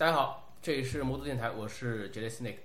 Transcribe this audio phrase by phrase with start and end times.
[0.00, 2.60] 大家好，这里是魔都电台，我是 Jelly Snake。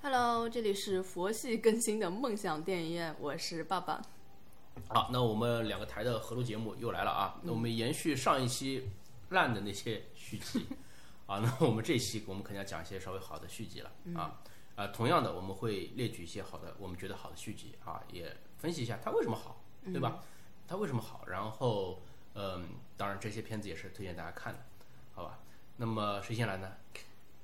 [0.00, 4.00] Hello，这里是佛系更新的梦想电影院，我是爸爸。
[4.86, 7.40] 好，那我们两个台的合录节目又来了啊！
[7.42, 8.88] 那我们延续上一期
[9.30, 10.64] 烂的那些续集
[11.26, 14.38] 啊，那我们这期我们肯定要讲一些稍微好的续集了啊。
[14.76, 20.22] 啊，同样的，我们会列举一些好的，我们觉得好的续集啊，也分析一下它为什么好，对吧？
[20.68, 21.24] 它为什么好？
[21.26, 22.00] 然后，
[22.34, 24.60] 嗯，当然这些片子也是推荐大家看的，
[25.12, 25.40] 好吧？
[25.76, 26.72] 那么谁先来呢？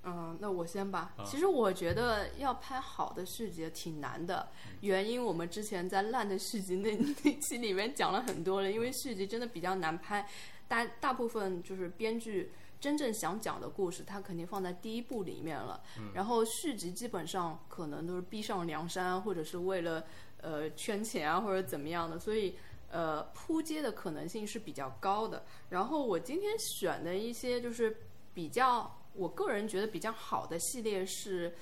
[0.04, 1.12] 嗯，那我先吧。
[1.26, 4.48] 其实我觉得要拍好的续集挺难的，
[4.80, 10.26] 原因我们之前在烂的续集那 那期里面讲了很多了，因为续集真的比较难拍，
[10.66, 15.82] 大大部分就是编剧真正想讲的故事，他肯定放在第一部里面了，
[16.14, 20.04] 然后续集基本上可能都是逼上梁山，或者是为了
[20.40, 22.56] 呃圈钱啊或者怎么样的，所以。
[22.90, 25.44] 呃，扑街的可能性是比较高的。
[25.68, 27.94] 然后我今天选的一些就是
[28.38, 31.52] 比较，我个人觉得比较好的系列是，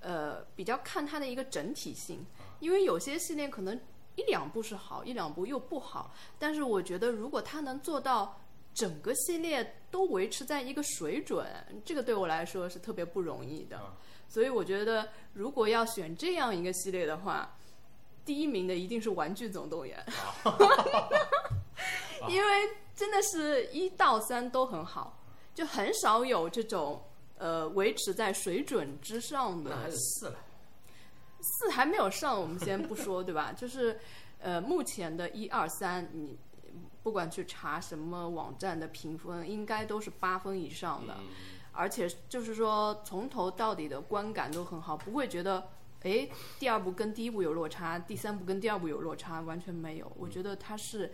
[0.00, 2.24] 呃，比较看它的一个整体性。
[2.60, 3.80] 因为有些系列可能
[4.14, 6.14] 一两部是好，一两部又不好。
[6.38, 8.40] 但是我觉得如果它能做到
[8.72, 11.44] 整个系列都维持在一个水准，
[11.84, 13.80] 这个对我来说是特别不容易的。
[14.28, 17.56] 所以我觉得如果要选这样一个系列的话，
[18.24, 20.06] 第一名的一定是《玩具总动员》，
[22.30, 25.19] 因为真的是一到三都很好，
[25.54, 27.02] 就很少有这种
[27.38, 29.76] 呃维持在水准之上的。
[29.76, 30.38] 还有四了，
[31.40, 33.52] 四还没有上，我们先不说，对吧？
[33.56, 33.98] 就是
[34.38, 36.38] 呃，目前的一二三，你
[37.02, 41.16] 不管去查什么网站的评分，应该都是八分以上的，
[41.72, 45.68] 而且就是说从头到底的观感都很好，不会觉得。
[46.02, 46.26] 哎，
[46.58, 50.10] 第二部跟第一部有落差，第三部跟第二部有落差，完全没有。
[50.16, 51.12] 我觉得它是，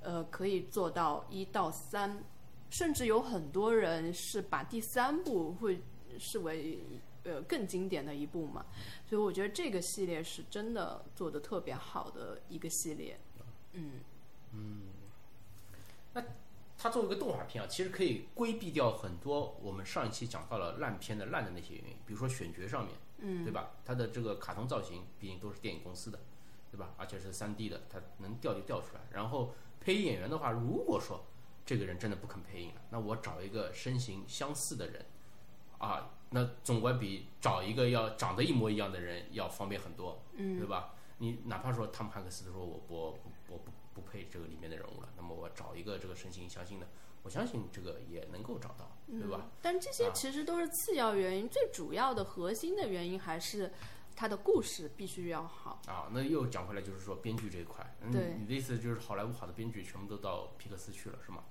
[0.00, 2.22] 呃，可以做到一到三，
[2.70, 5.80] 甚至有很多人是把第三部会
[6.18, 6.78] 视为
[7.24, 8.64] 呃更经典的一部嘛。
[9.06, 13.18] 所以我觉得这个系列是真的做的特别好的一个系列。
[13.72, 13.92] 嗯
[14.52, 14.82] 嗯，
[16.12, 16.22] 那
[16.76, 22.94] 它作为一个动画片啊，其实可以规避掉很多我们上一期讲到了烂片的烂的那些原因，比如说选角上面。
[23.20, 23.72] 嗯，对吧？
[23.84, 26.20] 它的这个卡通造型毕竟都是电影公司的，
[26.70, 26.94] 对吧？
[26.96, 29.00] 而且是三 D 的，它能调就调出来。
[29.10, 31.24] 然后配音演员的话，如果说
[31.68, 35.04] 这个人真的不肯配音了，那我找一个身形相似的人，
[35.76, 40.94] 啊，那总归比找一个要长得一模一样的人要方便很多，嗯，对吧？
[41.18, 43.18] 你哪怕说汤姆汉克斯说我我
[43.50, 46.86] 我不不配这个里面的人物了，那么我找一个这个身形相近的。
[47.22, 49.40] 我相信这个也能够找到，对吧？
[49.42, 53.70] 嗯、但这些其实都是次要原因，啊、最主要的核心的原因还是
[54.18, 56.10] 它的故事必须要好啊。
[56.12, 61.44] 那又讲回来，就是说编剧这一块，嗯、对，你的意思就是好莱坞好的编剧全部都到皮克斯去了，是吗？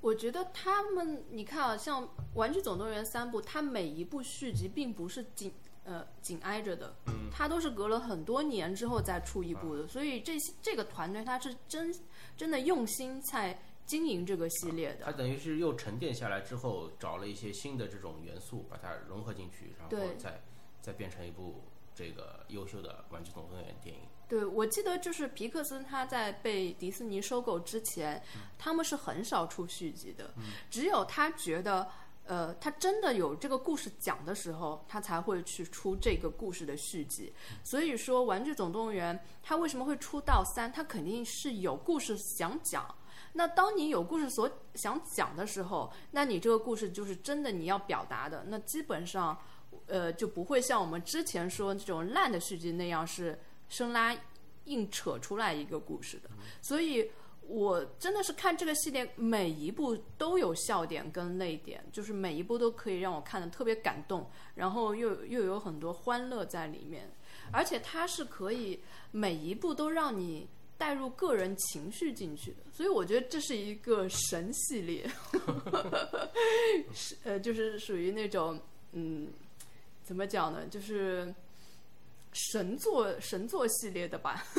[0.00, 2.04] 我觉得他们，你看啊，像
[2.34, 5.52] 《玩具总动员》三部，它每一部续集并不是紧
[5.82, 11.92] 呃紧挨着的，嗯，它都是隔了很多年之后再出一部的，所以这这个团队他是真
[12.36, 13.58] 真的用心在。
[13.86, 20.40] 经营这个系列的，它等于是又沉淀下来之后，找了一些新的这种元素，把它融合进去，然后再
[20.80, 21.62] 再变成一部
[21.94, 24.02] 这个优秀的《玩具总动员》电影。
[24.26, 30.32] 对，我记得就是皮克斯他在被迪士尼收购之前，嗯、他们是很少出续集的，
[30.70, 31.86] 只有他觉得
[32.24, 37.32] 呃他真的有这个故事讲的时候，他才会去出这个故事的续集。
[37.62, 40.72] 所以说，《玩具总动员》它为什么会出到三？
[40.72, 42.92] 它肯定是有故事想讲。
[43.34, 49.38] 那当你有故事所想讲的时候，那你这个故事就是真的你要表达的，那基本上，
[49.86, 54.16] 呃，就不会像我们之前说这种烂的续集那样是生拉
[54.64, 56.30] 硬扯出来一个故事的。
[56.62, 57.10] 所以
[57.46, 67.10] 我真的是看这个系列每一部都有笑点跟泪点，就是每一部都可以让我看的特别感动，然后又又有很多欢乐在里面，
[67.52, 68.80] 而且它是可以
[69.10, 70.48] 每一部都让你。
[70.76, 75.08] 带入个人情绪进去的，所以我觉得这是一个神系列，
[76.92, 79.28] 是呃，就是属于那种嗯，
[80.04, 80.66] 怎么讲呢？
[80.68, 81.34] 就是
[82.32, 84.44] 神作神作系列的吧。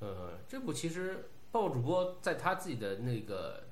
[0.00, 3.64] 呃，这部其实爆主播在他自己的那个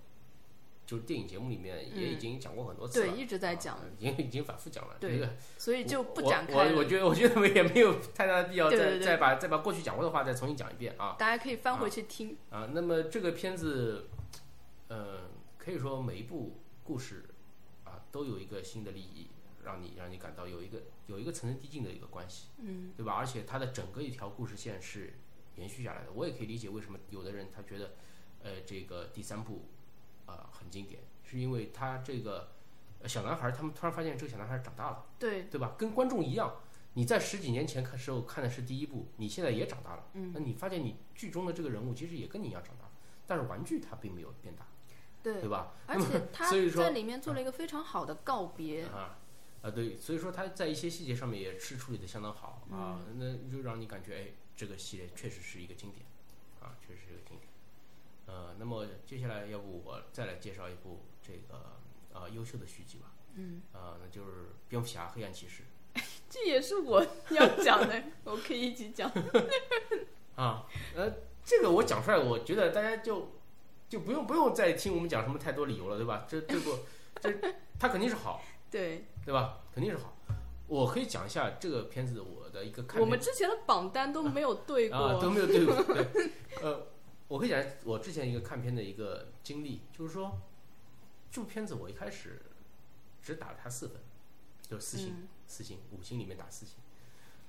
[0.86, 12.36] 就是电影节目里面也已经讲过很多次了，对，一直在讲，已经已经反复讲了，对这个，所以就不展开我我我觉得我觉得我也没有太大的必要再再把再把过去讲过的话再重新讲一遍啊大家可以翻回去听。
[12.50, 12.68] 啊！
[12.72, 14.08] 那么这个片子，
[14.88, 15.20] 呃，
[15.58, 17.31] 可以说每一部故事啊
[18.12, 19.26] 都有一个新的利益，
[19.64, 23.14] 让你让你感到有一个有一个层层递进的一个关系，嗯对吧？
[23.14, 25.14] 而且它的整个一条故事线是
[25.56, 26.12] 延续下来的。
[26.12, 27.94] 我也可以理解为什么有的人他觉得，
[28.42, 29.64] 呃，这个第三部
[30.26, 32.52] 啊、很经典，是因为他这个
[33.00, 35.74] 呃小男孩儿，他们突然发现这个小男孩儿长大了，对，对吧？
[35.78, 36.60] 跟观众一样，
[36.94, 42.90] 你在十几年前看时候看的是第一部，你现在也长大了，嗯，那你发现你剧中的这个人物其实也跟你一样长大，
[43.26, 44.66] 但是玩具它并没有变大，
[45.22, 45.72] 对对，吧？
[45.86, 49.18] 而且 他在里面做了一个非常好的告别，啊
[49.62, 54.26] 啊，对，所以说他在一些细节上面也是处理的相当好啊，那就让你感觉哎，
[54.56, 56.04] 这个系列确实是一个经典
[56.60, 57.48] 啊，确实是一个经典。
[58.26, 61.76] 呃，那么接下来要不我再来介绍一部这个
[62.12, 64.30] 呃优秀的续集吧，嗯，啊，那就是
[64.68, 65.62] 《蝙蝠侠：黑暗骑士
[66.30, 69.10] 这也是我要讲的，我可以一起讲。》
[70.34, 70.66] 啊，
[70.96, 71.12] 呃，
[71.44, 73.32] 这个我讲出来，我觉得大家就
[73.92, 76.24] 就不用不用再听我们讲什么太多理由了，对吧？
[76.26, 76.78] 这这部
[77.20, 77.30] 这
[77.78, 78.42] 它肯定是好。
[78.72, 79.58] 对，对吧？
[79.74, 80.16] 肯定是好。
[80.66, 85.76] 我可以讲一下这个片子我的一个看我们之前的榜单都没有对过，啊都没有对过。
[85.92, 86.30] 对，
[86.62, 86.86] 呃，
[87.28, 90.38] 我可以讲我之前一个看片的一个经历，就是说
[91.30, 92.40] 这部片子我一开始
[93.20, 94.00] 只打了它四分，
[94.66, 96.76] 就是四星，嗯四星，五星里面打四星。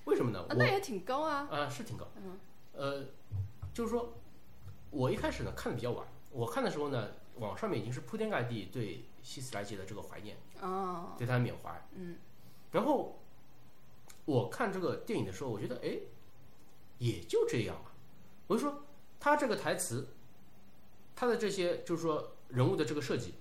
[0.04, 0.46] 为什么呢？
[0.50, 1.48] 啊，那也挺高啊。
[1.50, 2.06] 啊、是挺高。
[2.18, 2.38] 嗯。
[2.74, 3.06] 呃，
[3.74, 4.14] 就是说
[4.90, 11.88] 我一开始呢看的比较晚，我看的时候呢，网上面已经是铺天盖地对希斯莱杰的这个怀念，哦，对他的缅怀。
[11.96, 12.18] 嗯。
[12.72, 13.20] 然后
[14.26, 16.00] 我看这个电影的时候，我觉得哎，
[16.98, 17.94] 也就这样啊。
[18.48, 18.84] 我就说
[19.20, 20.08] 他这个台词，
[21.16, 23.36] 他的这些就是说人物的这个设计，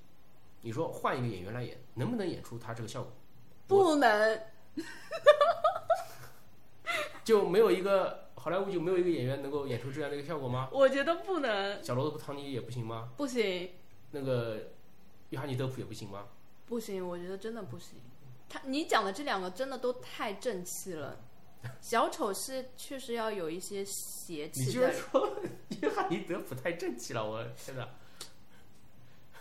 [0.61, 3.13] 你说换一个演员来演，能不能演出他这个效果？
[3.67, 4.41] 不能，
[7.25, 10.69] 就没有一个好莱坞就没有一个演员能够演出这样的一个效果吗？
[10.73, 13.11] 我觉得不能，小罗伯特·唐尼也不行吗？
[13.17, 13.71] 不行，
[14.11, 14.73] 那个
[15.29, 16.27] 约翰尼·德普也不行吗？
[16.67, 18.01] 不行，我觉得真的不行。
[18.49, 21.21] 他你讲的这两个真的都太正气了。
[21.81, 25.37] 小丑是确实要有一些邪你气你居然说
[25.81, 27.89] 约翰尼·德普太正气了，我天哪！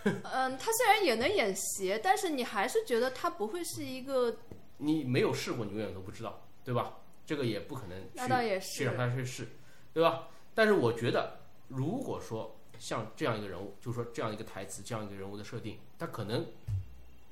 [0.32, 4.38] 嗯，他虽然也能演邪，但是你还是觉得他不会是一个
[4.78, 7.00] 你没有试过，你永远都不知道，对吧？
[7.26, 9.48] 这个也不可能去去让他去试，
[9.94, 10.28] 对吧？
[10.54, 16.46] 但是我觉得，如果说像这样一个人物，就是说这样一个台词，这样一个人物的设定，他可能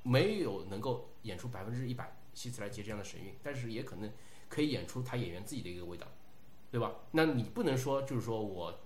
[0.03, 4.11] 没有能够演出百分之一百希斯莱杰这样的神韵，但是也可能
[4.47, 6.07] 可以演出他演员自己的一个味道，
[6.71, 6.93] 对吧？
[7.11, 8.79] 那你不能说就是说我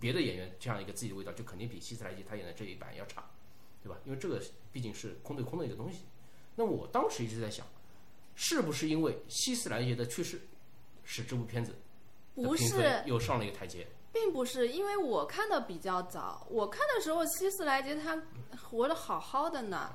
[0.00, 3.24] 别的演员这样一个自己的味道，就肯定比希斯莱杰他演的这一版要差，
[3.82, 3.96] 对吧？
[4.04, 6.04] 因为这个毕竟是空对空的一个东西。
[6.56, 7.64] 那我当时一直在想，
[8.34, 10.40] 是不是因为希斯莱杰的去世，
[11.04, 11.74] 使这部片子
[12.34, 13.86] 不是又上了一个台阶？
[14.12, 18.20] 并不是，因为我看的比较早，我看的时候希斯莱杰他
[18.60, 19.90] 活得好好的呢，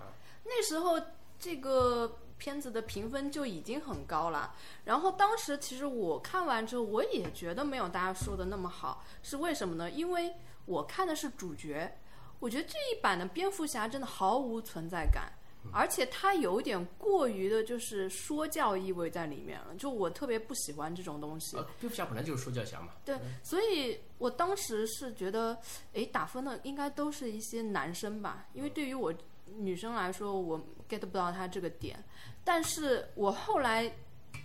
[0.46, 1.02] 那时候
[1.38, 4.56] 这个片子的评分就已经很高了。
[4.86, 9.92] 然后当时其实我看完之后，我也觉得没有大家说的那么好，是为什么呢？
[9.92, 10.34] 因为
[10.66, 11.98] 我看的是主角，
[12.40, 15.32] 我觉得这一版的蝙蝠侠真的毫无存在感。
[15.72, 21.58] 而且他有点过于的，就是说教意味在里面了，就我特别不喜欢这种东西。
[21.58, 25.58] 呃，蝙蝠侠本来就是说教侠嘛，对，所以我当时是觉得，
[25.94, 29.14] 哎，打分的应该都是一些男生吧，因为对于我
[29.58, 30.60] 女生来说，我
[30.90, 32.04] get 不到他这个点。
[32.44, 33.92] 但是我后来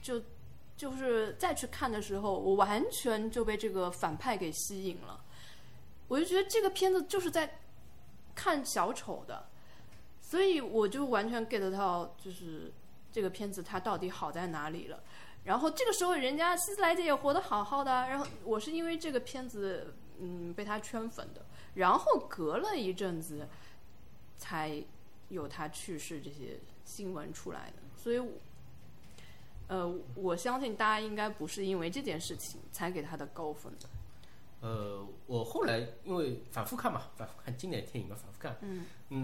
[0.03, 0.23] 就
[0.77, 5.23] 就是再去看的时候，我完全就被这个反派给吸引了。
[6.09, 7.61] 我就觉得这个片子就是在
[8.35, 9.47] 看小丑的，
[10.31, 12.73] 所以我就完全 get 到，就是
[13.11, 15.03] 这个片子它到底好在哪里了。
[15.43, 21.45] 然后这个时候，人家希斯莱杰也活得好好的啊，然后我是因为这个片子，嗯，被他圈粉的。
[21.75, 23.49] 然后隔了一阵子，
[24.37, 24.81] 才
[25.31, 27.83] 有他去世这些新闻出来的。
[27.97, 28.23] 所以，
[29.67, 33.89] 呃，我相信大家应该不是因为这件事情才给他的高分的。
[34.61, 39.21] 呃，我后来因为反复看嘛，反复看经典电影嘛，反复看，嗯，那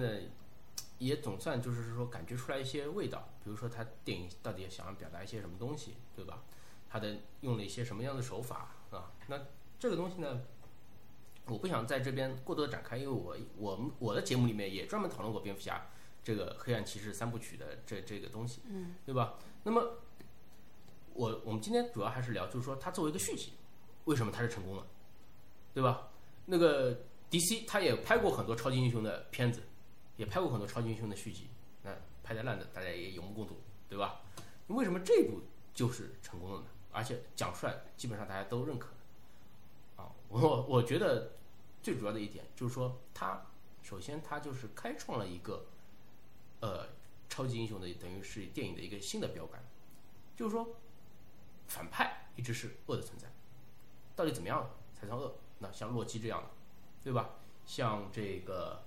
[0.99, 6.43] 也总算就是说感觉出来一些味道，比如说他电影到底想要表达一些什么东西，对吧？
[6.89, 9.13] 他的用了一些什么样的手法啊？
[9.27, 9.39] 那
[9.79, 10.41] 这个东西呢，
[11.47, 15.87] 我不想在这边过多的展开，因为我我们我的节目里面也专门讨论过蝙蝠侠
[16.25, 19.35] 这个黑暗骑士三部曲的这这个东西，嗯，对吧？
[19.65, 19.99] 那么
[21.13, 23.53] 我我们今天主要还是聊，就是说它作为一个续集，
[24.05, 24.87] 为什么它是成功了？
[25.75, 26.09] 对吧？
[26.47, 26.97] 那个
[27.31, 29.63] DC 他也拍过很多超级英雄的片子，
[30.17, 31.49] 也拍过很多超级英雄的续集，
[31.83, 33.57] 那拍的烂的大家也有目共睹，
[33.89, 34.21] 对吧？
[34.69, 35.43] 为什么这部
[35.75, 36.67] 就是成功的呢？
[36.91, 38.89] 而且讲出来基本上大家都认可
[39.97, 41.33] 啊，我我觉得
[41.83, 43.47] 最主要的一点就是说，它
[43.83, 45.67] 首先它就是开创了一个
[46.61, 46.89] 呃
[47.29, 49.63] 超级英雄的等于是电影的一个新的标杆，
[50.35, 50.77] 就是说
[51.67, 53.29] 反派一直是恶的存在，
[54.15, 55.37] 到底怎么样才算恶？
[55.59, 56.51] 那像洛基这样的，
[57.05, 57.31] 对吧？
[57.67, 58.83] 像这个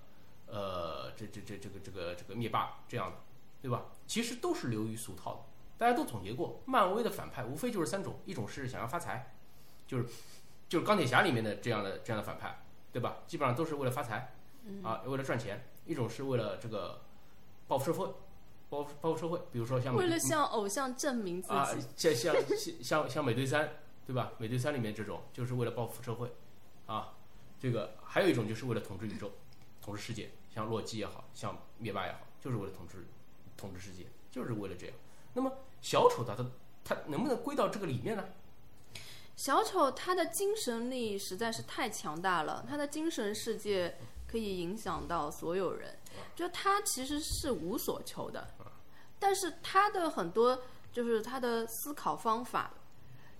[0.52, 3.18] 呃，这这这这个这个这个灭霸这样的，
[3.62, 3.86] 对吧？
[4.08, 5.40] 其实都是流于俗套的。
[5.78, 9.34] 大家都总结过，漫威的反派无非就是三种：一种是想要发财，
[9.88, 10.06] 就是
[10.68, 13.20] 就是钢铁侠里面的这样的这样的反派，对吧？
[13.28, 14.36] 基本上都是为了发财，
[14.84, 17.02] 啊，为了赚钱；一种是为了这个
[17.68, 18.14] 报复社会，
[18.70, 23.70] 报复报复社会，比如说像为了向偶像证明自己，，像像像像像美队三，
[24.06, 24.34] 对吧？
[24.38, 26.30] 美队三里面这种就是为了报复社会，
[26.88, 27.14] 啊，
[27.58, 29.32] 这个还有一种就是为了统治宇宙、
[29.82, 33.06] 统治世界，像洛基也好像灭霸也好，就是为了统治
[33.56, 34.96] 统治世界，就是为了这样。
[35.34, 35.52] 那么
[35.82, 36.46] 小丑他的
[36.84, 38.26] 他能不能归到这个里面呢？
[39.36, 45.98] 小丑他的精神力实在是太强大了，他的精神世界可以影响到所有人，
[46.36, 48.48] 就他其实是无所求的，
[49.18, 52.74] 但是他的很多就是他的思考方法，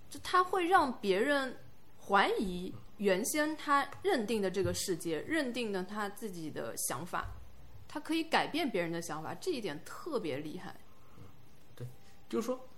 [0.08, 1.58] 就他会让别人
[2.06, 7.32] 怀疑原先他认定的这个世界，认定的他自己的想法，
[7.88, 10.76] 他可以改变别人的想法，这一点特别厉害。
[11.74, 11.86] 对
[12.28, 12.68] 就是说，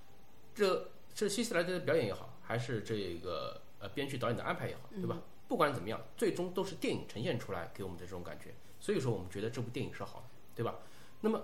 [0.55, 5.19] 这这希斯莱德的表演也好，还是这个呃编剧导演的安排也好，对吧？
[5.49, 8.55] 不管怎么样，最终都是电影呈现出来给我们的这种感觉。
[8.79, 10.77] 所以说，我们觉得这部电影是好的，对吧？
[11.21, 11.43] 那么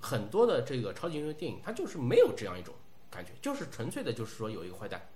[0.00, 2.74] 很多的这个超级英雄电影，它就是没有这样一种
[3.10, 5.08] 感觉，就是纯粹的，就是说有一个坏蛋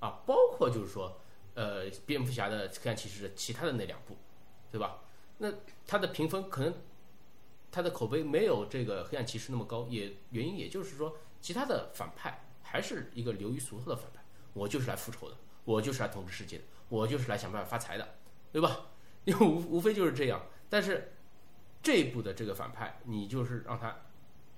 [0.00, 1.18] 啊，包括就是说
[1.60, 4.16] 呃蝙蝠侠的黑暗骑士的其他的那两部，
[4.70, 5.00] 对吧？
[5.38, 5.52] 那
[5.86, 6.72] 它的评分可能
[7.70, 11.16] 它的口碑没有这个黑暗骑士那么高，也原因也就是说。
[11.42, 18.06] 其他的反派还是一个流于俗套的反派，我就是来复仇的，我就是来统治世界的，我就是来想办法发财的，
[18.52, 18.88] 对吧？
[19.24, 20.38] 因为无无非就是这样。
[20.68, 21.14] 但是
[21.82, 24.02] 这一部的这个反派，你就是让他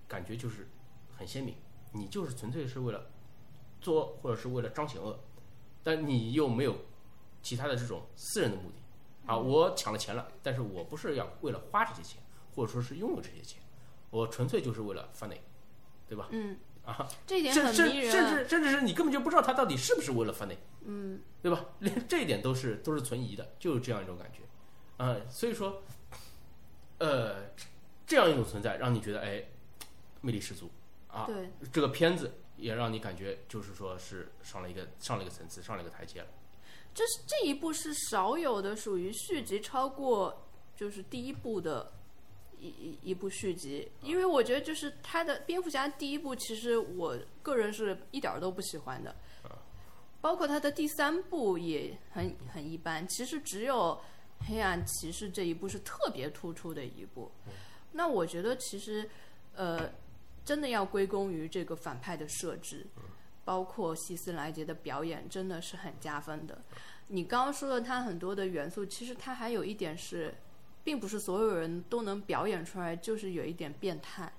[0.08, 0.68] 感觉就是
[1.16, 1.54] 很鲜明，
[1.92, 3.12] 你就是纯粹是为了
[3.80, 5.20] 作或者是为了彰显恶，
[5.84, 6.76] 但你又没有
[7.42, 8.76] 其他的这种私人的目的
[9.26, 9.36] 啊！
[9.36, 12.22] 我抢了钱了，但是我不是要为了花这些钱，
[12.54, 13.60] 或者说是拥有这些钱，
[14.10, 15.38] 我纯粹就是为了 funny，
[16.08, 16.28] 对吧？
[16.30, 18.10] 嗯，啊，这一点甚甚很迷人。
[18.12, 21.64] 甚至甚至是你根本就不知道他到底是不是为了 funny，嗯，对吧？
[21.80, 24.42] 连这一点都是都是存疑的，就是这样一种感觉，
[25.04, 25.82] 啊、所以说，
[26.98, 27.50] 呃，
[28.06, 29.44] 这样一种存在让你觉得哎，
[30.20, 30.70] 魅力十足
[31.08, 36.26] 啊，对，这个片子也让你感觉就是说是上了一个上了一个层次，上了一个台阶了，
[36.94, 40.46] 这是这一部是少有的属于续集超过
[40.76, 41.92] 就是第一部的
[42.58, 49.14] 一一一部续集，因为我觉得就是他的蝙蝠侠第一部，其实我个人是一点儿都不喜欢的，
[50.20, 54.00] 包括他的第三部也很很一般，其实只有
[54.46, 57.30] 黑暗骑士这一部是特别突出的一部。
[57.92, 59.08] 那我觉得其实
[59.54, 59.90] 呃，
[60.44, 62.86] 真的要归功于这个反派的设置。
[63.44, 66.58] 包括希斯莱杰的表演真的是很加分的。
[67.08, 70.32] 你刚刚说的他很多的元素，其实他还有一点是，
[70.82, 74.32] 并不是所有人都能表演出来，就是有一点变态。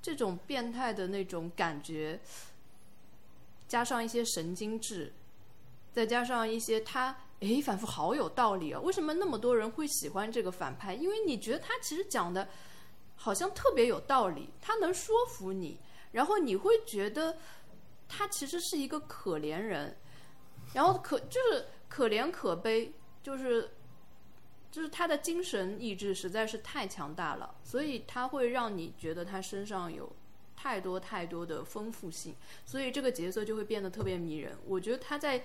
[0.00, 2.20] 这种变态的那种感觉，
[3.66, 5.12] 加上一些神经质，
[5.92, 8.80] 再加上一些他，诶，反复好有道理啊！
[8.80, 10.94] 为什么那么多人会喜欢这个反派？
[10.94, 12.46] 因为你觉得他其实讲的
[13.16, 15.80] 好像特别有道理，他能说服你，
[16.12, 17.36] 然后你会觉得。
[18.08, 19.96] 他其实是一个可怜人，
[20.72, 23.70] 然后可就是可怜可悲，就是
[24.70, 30.10] 就是他的精神意志实在是太强大了，所以他会让你觉得他身上有
[30.56, 32.34] 太多太多的丰富性，
[32.64, 34.56] 所以这个角色就会变得特别迷人。
[34.66, 35.44] 我觉得他在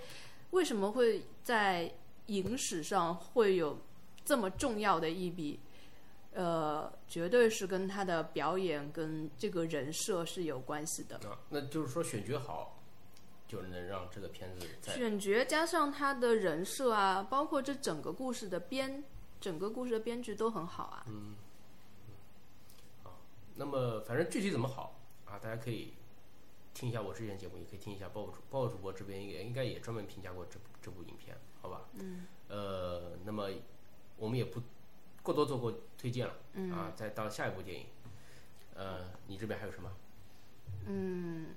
[0.52, 1.94] 为什么会在
[2.28, 3.78] 影史上会有
[4.24, 5.60] 这么重要的一笔？
[6.34, 11.16] 呃，绝对是跟他的表演跟这个人设是有关系的。
[11.30, 12.80] 啊，那就是说选角好，
[13.48, 19.04] 就能让这个片子在选角加上他的人设啊，包括这整个故事的编，
[19.40, 21.36] 整个故事的编剧都很好啊嗯。
[23.56, 25.94] 那么反正具体怎么好啊，大家可以
[26.74, 31.82] 听一下我之前节目，也可以听一下包主包主播这边也应该也专门评价过这部这部影片，好吧？
[31.94, 32.26] 嗯。
[32.48, 33.50] 呃，那么
[34.18, 34.60] 我们也不
[35.24, 37.86] 过多做过推荐了，嗯啊，再到下一部电影，
[38.76, 39.90] 呃，你这边还有什么？
[40.86, 41.56] 嗯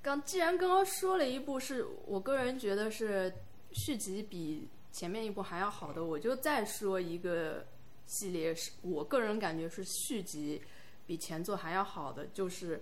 [0.00, 3.32] 刚既然刚刚说了一部是我个人觉得是
[3.72, 7.66] 续集比前面一部还要好的，我就再说一个
[8.06, 10.62] 系列，是我个人感觉是续集
[11.06, 12.80] 比前作还要好的，就是，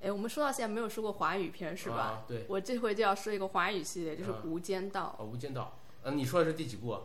[0.00, 1.96] 哎，我们说到现在没有说过华语片是吧？
[1.96, 5.78] 啊对我这回就要说一个华语系列，就是《嗯无间道》哦，《无间道》。
[6.02, 7.00] 嗯，你说的是第几部啊？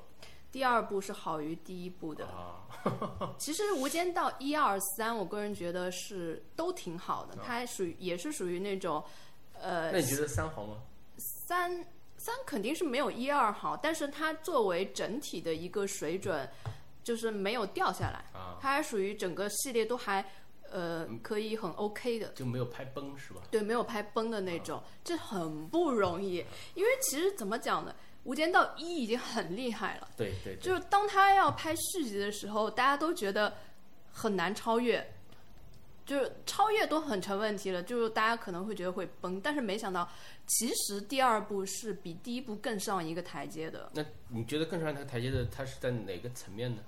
[0.54, 2.28] 第二部是好于第一部的。
[2.28, 2.62] 啊，
[3.40, 9.04] 其实《无间道》一二三，我个人觉得是都挺好的，它属于也是属于那种，
[9.60, 10.78] 呃，那你觉得三好吗？
[11.18, 11.84] 三
[12.18, 16.48] 三肯定是没有一二好，但是它作为整体的一个水准，
[17.04, 20.24] 就是没有掉下来，啊，它还属于整个系列都还
[20.70, 22.28] 呃可以很 OK 的。
[22.34, 23.42] 就没有拍崩是吧？
[23.50, 26.46] 对，没有拍崩的那种，这很不容易。
[26.76, 27.92] 因为其实怎么讲呢，
[28.24, 33.54] 《无间道一》已经很厉害了，对对对，就是当他要拍续集的时候，大家都觉得
[34.12, 35.06] 很难超越，
[36.06, 40.10] 就是超越都很成问题了，就是大家可能会觉得会崩，但是没想到，
[40.48, 43.90] 其实第二部是比第一部更上一个台阶的。
[43.94, 46.82] 那你觉得更上一个台阶的，它是在哪个层面呢？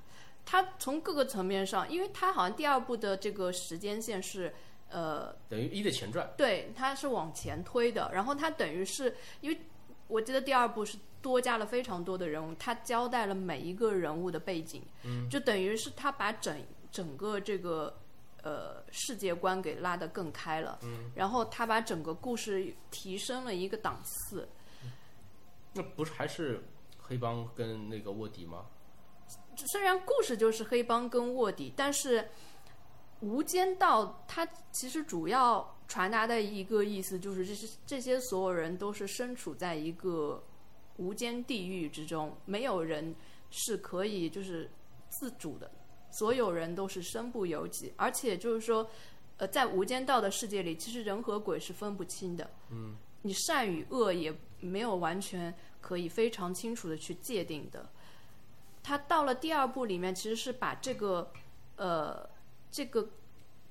[0.45, 4.53] 它从各个层面上，因为它好像第二部的这个时间线是，
[4.89, 9.59] 呃，等于一的前传，对，它是往前推的，然后它等于是因为
[10.07, 16.55] 我记得第二部是多加了非常多的人物，他交代了每一个人物的背景，嗯，就等于是他把整
[16.91, 17.97] 整个这个
[18.43, 24.47] 呃世界观给拉得更开了，嗯，然后他把整个故事提升了一个档次，
[25.73, 26.63] 那不是还是
[26.99, 28.67] 黑帮跟那个卧底吗？
[29.55, 32.21] 虽然故事就是黑帮跟卧底，但是
[33.21, 40.43] 《无间道》它其实主要传达的一个意思就是，这些这些所有人都是身处在一个
[40.97, 43.13] 无间地狱之中，没有人
[43.49, 44.69] 是可以就是
[45.09, 45.69] 自主的，
[46.09, 48.89] 所有人都是身不由己，而且就是说，
[49.37, 57.89] 呃，在《无间道》的世界里，其实人和鬼是分不清的，嗯，你善与恶也没有完全可以非常清楚的去界定的。
[58.81, 61.31] 他到了第二部里面，其实是把这个，
[61.75, 62.29] 呃，
[62.71, 63.09] 这个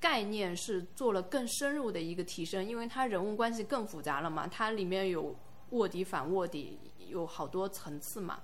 [0.00, 5.34] 概念是做了更深入的一个提升，因为他人物关系更复杂了嘛，它里面有
[5.70, 6.78] 卧底反卧底，
[7.14, 8.40] 有好多层次嘛，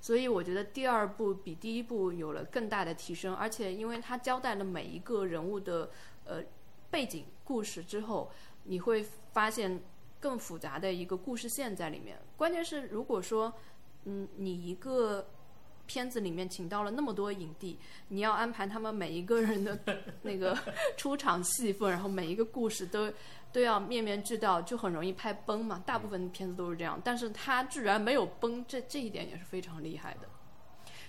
[0.00, 5.90] 所以我觉得第二部比第一部有了更大的提升，而且因为它交代了每一个人物的
[6.24, 6.42] 呃
[6.90, 8.30] 背景故事之后，
[8.64, 9.80] 你会发现
[10.18, 12.18] 更复杂的一个故事线在里面。
[12.36, 13.52] 关键是如果说，
[14.04, 15.26] 嗯，你一个
[15.86, 17.78] 片子里面请到了那么多影帝，
[18.08, 19.78] 你要安排他们每一个人的
[20.22, 20.56] 那个
[20.96, 23.12] 出场戏份，然后每一个故事都
[23.54, 25.80] 都要面面俱到，就很容易拍崩嘛。
[25.86, 30.28] 大部分片子都是这样，但是他居然没有崩，这这一点也是非常厉害的。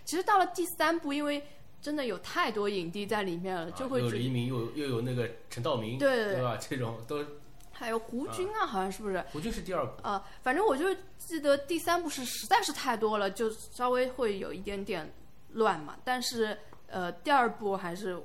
[0.03, 1.43] 其实到了第三部，因为
[1.81, 6.55] 真的有太多影帝在里面了，就会有黎明，又有又有那个陈道明，对对吧？
[6.57, 7.25] 这种都
[7.71, 9.19] 还有胡军啊，好像是不是？
[9.31, 15.11] 胡军是第二部，啊，反正我就记得第三部是实在是太多了，就稍微会有一点点
[15.53, 15.97] 乱嘛。
[16.03, 18.21] 但是呃，第二部还是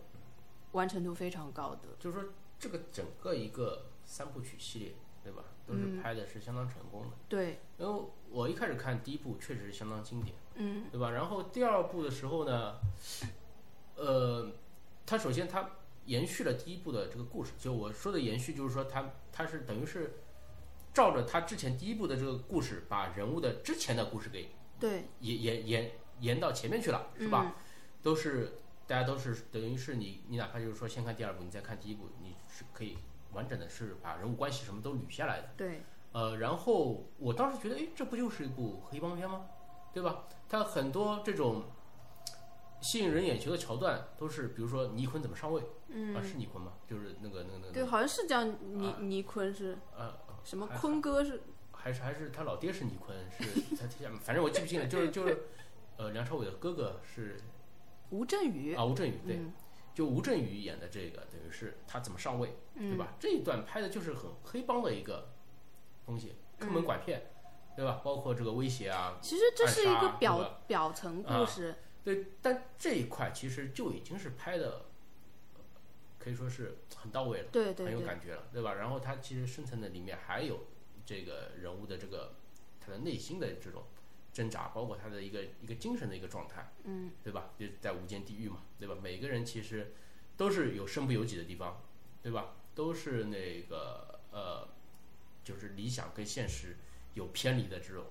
[0.73, 1.89] 完成度非常高的。
[1.99, 4.93] 就是说这个整个一个三部曲系列，
[5.23, 5.45] 对吧？
[5.65, 7.11] 都嗯是拍的是相当成功的。
[7.29, 11.13] 对，因为我一开始看第一部确实是相当经典，嗯，对吧？
[11.13, 12.75] 然后第二部的时候呢，
[13.95, 14.51] 呃，
[15.07, 15.71] 它首先它
[16.07, 20.19] 延续了第一部的这个故事，就我说的延续，就是说它它是等于是
[20.93, 27.55] 照着它之前第一部的这个故事，把人物的之前的故事给对，延延延延到前面去了，是吧？
[28.03, 32.99] 都是大家都是等于是你你哪怕就是说先看第二部，你再看第一部，你是可以
[33.33, 35.51] 完整的是把人物关系什么都捋下来的。
[35.57, 39.47] 对，呃，然后我当时觉得，哎，这不就是一部黑帮片吗？
[39.93, 40.25] 对吧？
[40.49, 41.65] 它很多这种
[42.81, 46.73] 吸引人眼球的桥段，都是比如说倪坤怎么上位，嗯，啊，是倪坤吗？
[46.89, 49.77] 就是那个那个那个，对，好像是叫倪倪坤是。
[49.97, 50.15] 呃，
[50.45, 55.39] 什么坤哥是，还是还是他老爹是倪坤，是他他 反正我记不清了，就是就是，
[55.97, 57.41] 呃，梁朝伟的哥哥是
[58.11, 59.53] 吴镇宇，啊吴镇宇，对，嗯
[59.95, 63.15] 就吴镇宇演的这个，等于是他怎么上位，对吧？
[63.19, 65.31] 这一段拍的就是很黑帮的一个
[66.07, 67.31] 东西，坑蒙拐骗，
[67.77, 68.01] 对吧？
[68.05, 71.75] 包括这个威胁啊，其实这是一个表表层故事，
[72.05, 74.87] 对，但这一块其实就已经是拍的，
[76.19, 78.75] 可以说是很到位了，对对对，很有感觉了，对吧？
[78.75, 80.67] 然后他其实深层的里面还有
[81.05, 82.35] 这个人物的这个
[82.81, 83.83] 他的内心的这种
[84.33, 87.51] 挣扎，包括他的一个一个精神的一个状态，嗯，对吧？
[87.59, 88.95] 就在无间地狱嘛，对吧？
[89.03, 89.93] 每个人其实
[90.37, 91.83] 都是有身不由己的地方，
[92.23, 92.55] 对吧？
[92.75, 94.69] 都是那个呃，
[95.45, 96.77] 就是理想跟现实
[97.15, 98.05] 有偏离的这种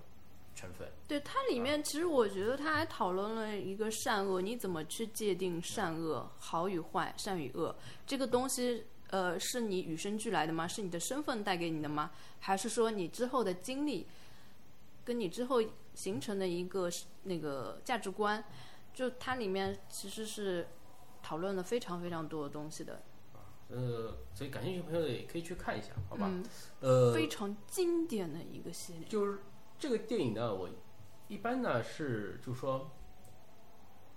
[0.55, 0.87] 成分。
[1.07, 8.83] 对它里面，其实我觉得他还讨论了一个善恶，你怎么去界定善恶、好与坏、善与恶这个东西？
[9.11, 10.67] 呃，是你与生俱来的吗？
[10.67, 12.11] 是你的身份带给你的吗？
[12.39, 14.05] 还是说你之后的经历，
[15.03, 16.89] 跟你之后形成的一个
[17.23, 18.43] 那个价值观？
[18.93, 20.67] 就它里面其实是
[21.21, 23.03] 讨论了非常非常多的东西的，
[23.69, 26.25] 呃，所以感兴趣的朋友也可以去看一下，好吧？
[26.27, 26.43] 嗯，
[26.81, 29.07] 呃，非常经典的一个系列。
[29.07, 29.39] 就是
[29.77, 30.69] 这个电影呢，我
[31.27, 32.91] 一般呢是就说，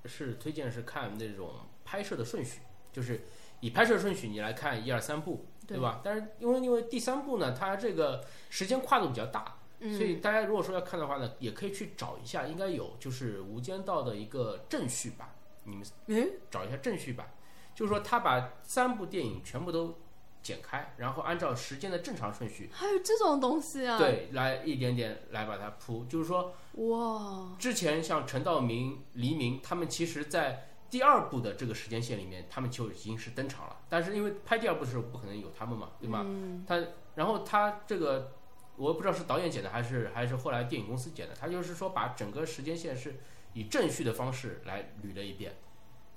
[0.07, 1.51] 是推荐是看那种
[1.85, 3.27] 拍摄的顺序，就是
[3.61, 6.01] 以拍摄顺序你来看一二三部，对吧？
[6.03, 17.35] 但是因为因为第三部呢，它这个时间跨度比较大，嗯所以大家如果说要看的话呢，也可以去找一下，应该有就是《无间道》的一个正序版，你们嗯，找一下正序版，
[17.75, 19.99] 就是说他把三部电影全部都
[20.43, 26.05] 剪开，然后按照时间的正常顺序，还有这种东西啊？，对，来一点点来把它铺。
[26.07, 33.77] 就是说，哇，之前像陈道明、黎明他们，其实在第二部的这个时间线里面，他们就已经是登场了。
[33.89, 36.25] 但是因为拍第二部的时候不可能有他们嘛，对吗？
[36.27, 36.83] 嗯他
[37.15, 38.33] 然后他这个
[38.77, 43.17] 我也不知道是导演剪的还是还是后来电影公司剪的，他就是说把整个时间线是
[43.53, 45.55] 以正序的方式来捋了一遍，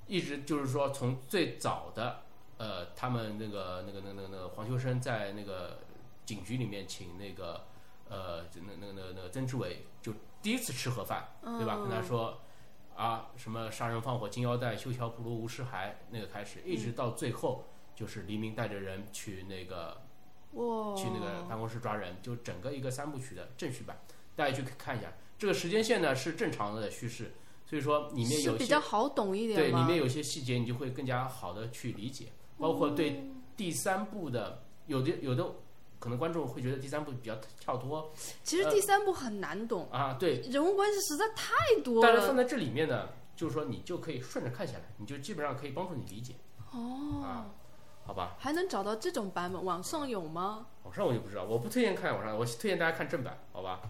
[0.06, 2.22] 一直就是说从最早的
[2.58, 5.78] 呃他们那个那个那个那个那个黄秋生在那个
[6.24, 7.64] 警局里面请那个
[8.08, 11.78] 呃就那那个那个那个曾志伟就第一次吃盒饭，对吧？
[11.78, 12.40] 跟他说。
[12.96, 20.05] 啊，什么杀人放火金腰带，修桥补路无尸骸，那个开始，一直到最后，就是黎明带着人去那个哇，
[20.52, 23.98] 去那个办公室抓人，就整个一个三部曲的正序版，
[24.34, 25.12] 大家去看一下。
[25.38, 27.30] 这个时间线呢是正常的叙事，
[27.66, 29.58] 所以说里面有些较好懂一点？
[29.58, 32.26] 对里面有些细节，你就会更加好的去理解，
[32.58, 33.22] 包括对
[33.56, 35.44] 第三部的有的有的
[35.98, 38.10] 可能观众会觉得第三部比较跳脱
[38.42, 42.00] 其实第三部很难懂，啊，对，人物关系实在太多了。
[42.02, 46.34] 但是放在这里面呢，就是说你就可以顺着看下来，你就基本上可以帮助你理解
[46.72, 47.50] 哦，啊，
[48.06, 48.36] 好吧？
[48.38, 50.66] 还能找到这种版本，网上有吗？
[50.84, 53.80] 网上我就不知道，我不推荐看网上，我推荐大家看正版，好吧？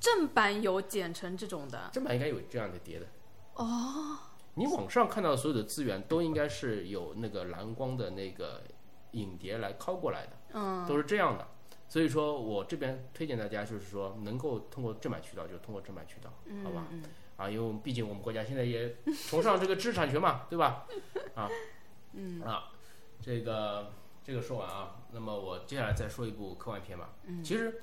[0.00, 3.06] 正版有剪成这种的正版应该有这样的碟的。
[3.54, 4.18] 哦，
[4.54, 8.62] 你网上看到的所有的资源都应该是有那个蓝光的那个
[9.12, 11.46] 影碟来拷过来的，嗯，都是这样的。
[11.88, 16.30] 所以说我这边推荐大家，就是说能够通过正版渠道就通过正版渠道，
[16.64, 16.86] 好吧？
[16.90, 17.02] 嗯
[17.36, 18.96] 啊，因为我们毕竟我们国家现在也
[19.28, 20.86] 崇尚这个知识产权嘛，对吧？
[21.34, 21.48] 啊，
[22.14, 22.72] 嗯啊，
[23.20, 27.14] 这个这个说完啊，那么我接下来再说一部科幻片吧。
[27.24, 27.80] 嗯其实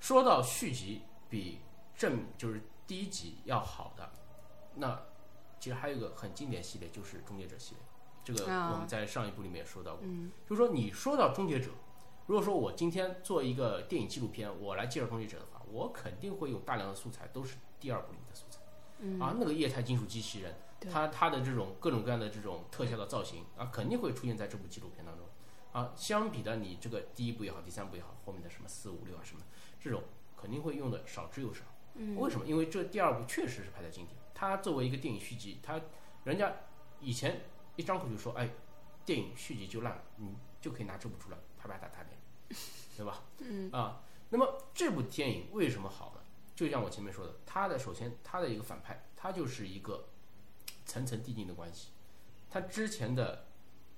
[0.00, 1.60] 说到续集比
[1.96, 4.10] 正就是第一集要好的，
[4.74, 5.02] 那
[5.58, 7.82] 其实还有一个很经典系列就是《终结者》系列，
[8.22, 10.02] 这个啊我们在上一部里面也说到过。
[10.04, 11.70] 嗯就是说你说到《终结者》，
[12.26, 18.60] 如果说我今天做一个电影纪录片，我来介绍《终结者》的话，我肯定会用大量的素材，都是第二部里面的素材。
[18.98, 20.58] 嗯啊，那个液态金属机器人，对
[20.90, 25.26] 它它的这种各种各样的这种特效的造型啊，肯定会出现在这部纪录片当中。
[25.72, 29.42] 啊，相比的你这个第一部也好，第三部也好，后面的什么四五六啊什么，
[29.80, 30.02] 这种
[30.36, 31.64] 肯定会用的少之又少。
[31.94, 32.46] 嗯为什么？
[32.46, 35.80] 因为这第二部确实是拍在经典，它作为一个电影续集，它
[36.24, 36.52] 人家
[37.00, 37.40] 以前
[37.76, 38.50] 一张口就说，哎，
[39.04, 42.58] 电影续集就烂了，你就可以拿这部出来拍拍打打脸，
[42.96, 43.22] 对吧？
[43.38, 46.20] 嗯啊，那么这部电影为什么好呢？
[46.54, 50.06] 就像我前面说的，它的首先它的一个反派，它就是一个
[50.84, 51.88] 层层递进的关系。
[52.50, 53.46] 它之前的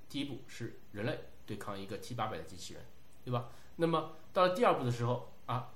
[0.08, 2.82] 第一步是人类对抗一个 T 八百的机器人，
[3.24, 3.50] 对吧？
[3.76, 5.74] 那么到了第二步的时候啊，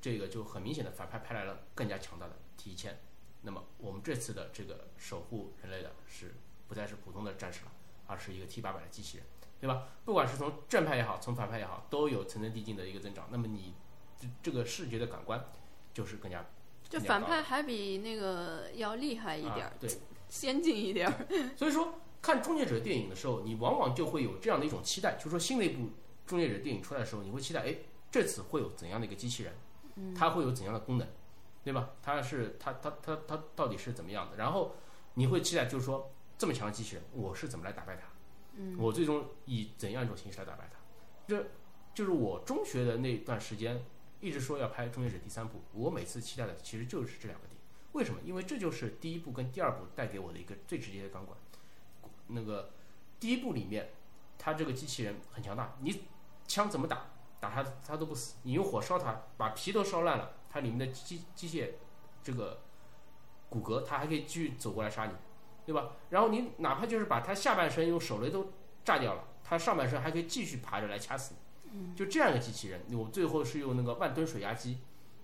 [0.00, 2.98] 这个就很明显的反派派来了更加强大的 T 一千。
[3.42, 6.34] 那么我们这次的这个守护人类的是
[6.68, 7.72] 不再是普通的战士了，
[8.06, 9.26] 而是一个 T 八百的机器人，
[9.60, 9.88] 对吧？
[10.04, 13.28] 不管是从正派也好，从反派也好，都有层层递进的一个增长。
[13.30, 13.74] 那么你
[14.18, 15.44] 这这个视觉的感官
[15.92, 16.46] 就是更加
[16.88, 19.90] 就反派还比那个要厉害一点儿，啊、对，
[20.32, 21.26] 先进一点儿。
[21.54, 25.82] 所以说看《终结者》电影的时候，你往往就会有这样的一种期待，就是说新的一部
[26.26, 27.76] 《终结者》电影出来的时候，你会期待，哎，
[28.10, 29.52] 这次会有怎样的一个机器人，
[30.16, 31.06] 它会有怎样的功能，
[31.62, 31.90] 对吧？
[32.02, 34.38] 它是它它它它到底是怎么样的？
[34.38, 34.74] 然后
[35.14, 38.04] 你会期待，就是说这么强的机器人，我是怎么来打败它？
[38.54, 40.78] 嗯，我最终以怎样一种形式来打败它？
[41.28, 41.46] 这
[41.92, 43.84] 就是我中学的那段时间
[44.20, 47.51] 一直说要拍《终结者》第三部，我每次期待的其实就是这两个点。
[47.92, 48.20] 为什么？
[48.24, 51.38] 因为这就是第一部跟第二部带给我的一个最直接的钢管。
[52.28, 52.70] 那个
[53.20, 53.90] 第一部里面，
[54.38, 56.02] 它这个机器人很强大，你
[56.46, 57.06] 枪怎么打，
[57.40, 58.36] 打它它都不死。
[58.44, 61.72] 你用火烧它，把皮都烧烂了，它里面的机机械
[62.22, 62.62] 这个
[63.50, 65.12] 骨骼，它还可以继续走过来杀你，
[65.66, 65.92] 对吧？
[66.10, 68.52] 然后你哪怕就是把它下半身用手雷都
[68.84, 71.34] 炸掉了，它上半身还可以继续爬着来掐死
[71.70, 71.94] 你。
[71.94, 74.78] 就这样一个机器人，我最后是用那个万吨水压机，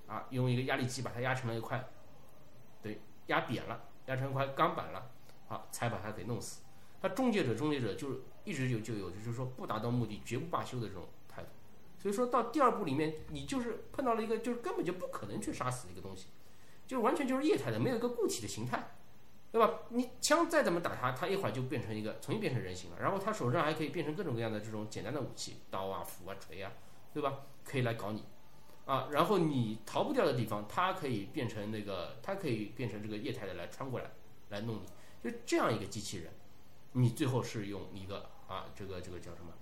[0.06, 1.88] 啊，用一个压力机把它压成了一块，
[2.82, 5.10] 对，压扁了，压成一块钢板了，
[5.48, 6.62] 啊，才把它给弄死。
[7.00, 11.48] 他终结者，终结者就是一直有就有，就是说不达到目的绝不罢休的这种态度。
[11.98, 16.28] 所以说到第二部里面，你就是碰到了一个就是根本就不可能去杀死的一个东西，
[16.86, 18.96] 就是完全就是液态的，没有一个固体的形态，
[19.52, 19.80] 对吧？
[19.90, 26.72] 你枪再怎么打它，它一会儿就变成一个重新变成人形了，然后它手上还可以变成各种各样的这种简单的武器，刀啊、斧啊、锤啊，
[27.12, 27.40] 对吧？
[27.64, 28.24] 可以来搞你
[28.88, 29.08] 啊。
[29.12, 34.10] 然后你逃不掉的地方，它可以变成那个，它可以变成这个液态的来穿过来
[34.48, 34.80] 来弄
[35.22, 36.32] 你，就这样一个机器人。
[36.92, 39.52] 你最后是用一个啊，这个这个叫什么？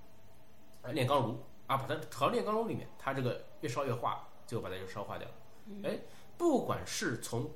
[0.83, 5.35] 呃，炼钢炉啊，把它投到炼钢炉里面，它这个越烧越化，最后把它就烧化掉了。
[5.83, 5.99] 哎，
[6.39, 7.51] 不管是从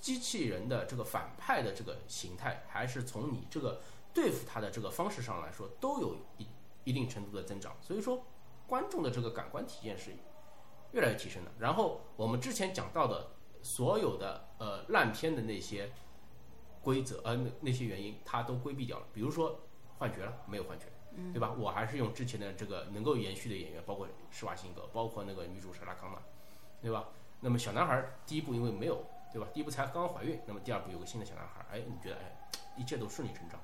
[0.00, 3.80] 机器人的这个反派的这个形态，还是从你这个
[4.14, 6.46] 对付它的这个方式上来说，都有一
[6.84, 7.76] 一定程度的增长。
[7.80, 8.24] 所以说，
[8.68, 10.12] 观众的这个感官体验是
[10.92, 11.50] 越来越提升了。
[11.58, 13.28] 然后我们之前讲到的
[13.62, 15.90] 所有的呃烂片的那些
[16.82, 19.06] 规则呃那那些原因，它都规避掉了。
[19.12, 19.60] 比如说
[19.98, 20.86] 幻觉了，没有幻觉，
[21.32, 21.54] 对吧？
[21.58, 26.18] 我还是用之前的这个能够延续的演员，包括施瓦辛格，包括那个女主莎拉康纳，
[26.80, 27.08] 对吧？
[27.40, 29.48] 那么小男孩儿第一部因为没有，对吧？
[29.52, 33.60] 第一部才刚刚怀孕，那么第二部有个新的小男孩儿，哎，你觉得哎，一切都顺理成章，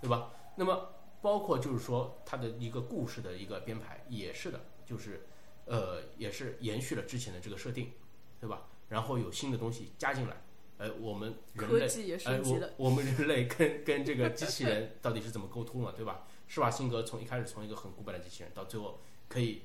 [0.00, 0.30] 对吧？
[0.56, 0.88] 那么
[1.20, 5.26] 包括就是说它的一个故事的一个编排也是的，就是
[5.66, 7.92] 呃也是延续了之前的这个设定，
[8.40, 8.68] 对吧？
[8.88, 10.42] 然后有新的东西加进来，
[10.78, 12.70] 呃，我们人类科技也哎升，级了。
[12.76, 16.26] 我我们人类跟跟这个机器人到底是怎么沟通嘛，对吧？
[16.46, 19.62] 施瓦辛格从一开始从一个很古板的机器人，到最后可以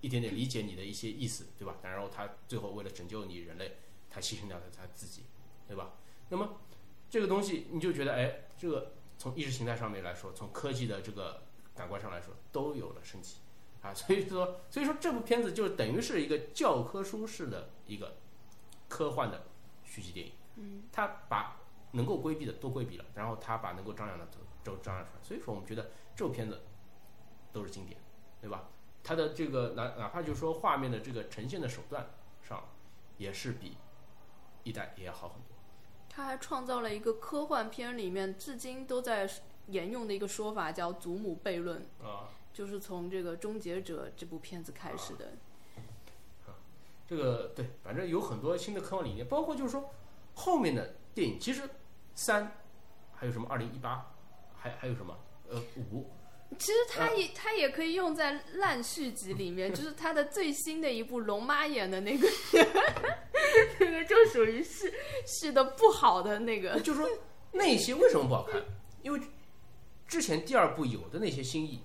[0.00, 1.76] 一点点理解你的一些意思，对吧？
[1.82, 3.76] 然后他最后为了拯救你人类，
[4.08, 5.22] 他牺牲掉了他自己，
[5.68, 5.94] 对吧？
[6.30, 6.60] 那么
[7.10, 11.42] 这个东西你就觉得，哎，这个从意识形态上面来说，从科技的这个
[11.74, 13.36] 感官上来说，都有了升级
[13.86, 13.94] 啊。
[13.94, 18.16] 所以说，所以说这部片子就等于是一个教科书式的一个
[18.88, 19.46] 科幻的
[19.84, 20.32] 续集电影。
[20.56, 21.60] 嗯，他把
[21.92, 25.22] 能够规避的都规避了，然后他把能够张扬的都都张扬出来。
[25.22, 26.62] 所以说，我们觉得这部片子
[27.52, 27.98] 都是经典，
[28.40, 28.68] 对吧？
[29.02, 32.10] 它的这个哪哪怕就是说画面的这个呈现的手段
[32.42, 32.64] 上，
[33.18, 33.76] 也是比
[34.64, 35.56] 一代也要好很多。
[36.08, 39.30] 他还创造了一个科幻片里面至今都在
[39.68, 45.26] 沿用的一个说法，叫“祖母悖论啊，”，就是从这个《终结者》这部片子开始的。
[46.46, 46.56] 啊
[47.06, 49.90] 这个对，反正有很多新的科幻理念，包括就是说
[50.34, 51.68] 后面的电影，其实
[52.14, 52.50] 三
[53.14, 54.10] 还有什么二零一八，
[54.56, 55.14] 还还有什么
[55.50, 56.06] 呃五，
[56.58, 62.26] 其实它也它也可以用在烂续集里面，就是它的最新的一部龙妈演的那个，
[63.80, 64.92] 那个就属于是
[65.26, 66.80] 是的不好的那个。
[66.80, 67.08] 就是说
[67.52, 68.60] 那些为什么不好看？
[69.02, 69.20] 因为
[70.08, 71.80] 之前第二部有的那些新意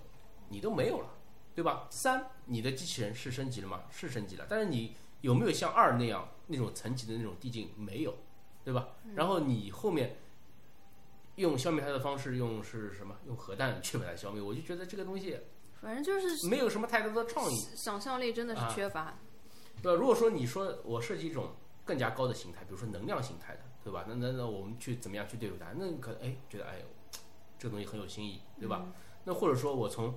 [0.51, 1.09] 你都没有了，
[1.55, 1.87] 对吧？
[1.89, 3.83] 三你的机器人是升级了吗？
[3.89, 7.71] 是升级了，但是你有没有像二那样那种层级的那种递进？
[7.77, 8.13] 没有，
[8.63, 8.89] 对吧？
[9.15, 10.17] 然后你后面
[11.35, 13.15] 用消灭它的方式，用是什么？
[13.25, 15.39] 用核弹去把它消灭，我就觉得这个东西
[15.79, 19.15] 反正就是没有什么太多的创意，想象力真的是缺乏。
[19.81, 19.99] 对吧？
[19.99, 24.05] 如果说你说我设计一种更加高的形态，比如说能量形态的，对吧？
[24.07, 25.67] 那那那我们去怎么样去对付它？
[25.75, 26.85] 那可能哎觉得哎呦，
[27.57, 28.85] 这个东西很有新意，对吧？
[29.23, 30.13] 那或者说我从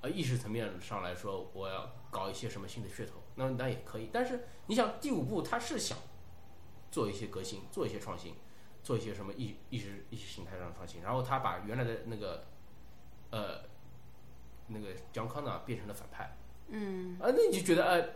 [0.00, 4.10] 呃意识层面上来说，我要搞一些什么新的噱头，那那也可以。
[4.12, 5.98] 但是你想第五部他是想
[6.90, 8.34] 做一些革新，做一些创新，
[8.82, 12.46] 做一些什么意意识意识形态上的创新，然后他把原来的那个
[13.30, 13.62] 呃
[14.68, 16.36] 那个姜康呢变成了反派，
[16.68, 18.08] 嗯，啊，那你就觉得呃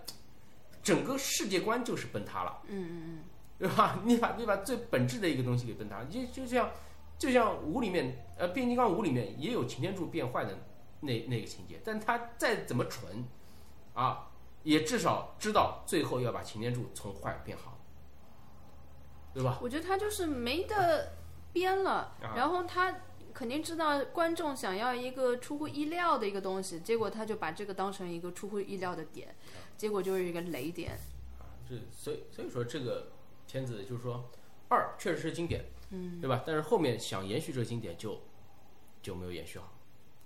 [0.82, 3.24] 整个世界观就是崩塌了，嗯嗯嗯，
[3.58, 4.00] 对吧？
[4.04, 6.70] 你把你把最本质的一个东西给崩塌，就就像
[7.18, 10.58] 就像五里面，呃，变形金刚五里面也有擎天柱变坏的
[11.02, 13.24] 那那个情节，但他再怎么蠢，
[13.94, 14.30] 啊，
[14.62, 17.78] 也至少知道最后要把擎天柱从坏变好，
[19.34, 19.58] 对吧？
[19.60, 21.12] 我觉得他就是没得
[21.52, 23.00] 编了，啊然后他
[23.34, 29.34] 肯定知道观众想要一个出乎意料的一个东西，结果他就把这个当成一个出乎意料的点，
[29.76, 30.92] 结果就是一个雷点。
[31.38, 33.12] 啊，这所以所以说这个
[33.46, 34.30] 片子就是说
[34.68, 36.44] 二确实是经典，嗯，对吧？
[36.46, 38.20] 但是后面想延续这个经典就
[39.02, 39.72] 就没有延续好，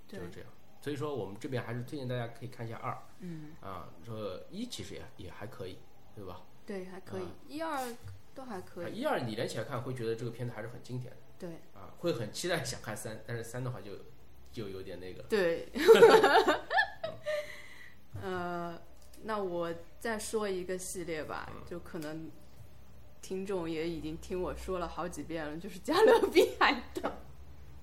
[0.07, 0.49] 就是这样。
[0.81, 5.77] 所以说我们这边还是推荐大家可以看一下二，嗯，啊，说一其实也也还可以，
[6.15, 6.41] 对吧？
[6.65, 7.95] 对，还可以，一二
[8.35, 8.85] 都还可以。
[8.85, 11.17] 啊一二你连起来看会觉得这个片子还是很经典的。
[11.39, 11.49] 对。
[11.73, 13.91] 啊，会很期待想看三，但是三的话就
[14.51, 15.69] 就有点那个，对，
[18.21, 18.79] 呃，
[19.23, 22.31] 那我再说一个系列吧，就可能
[23.21, 27.09] 听众也已经听我说了好几遍了，就是《加勒比海盗》。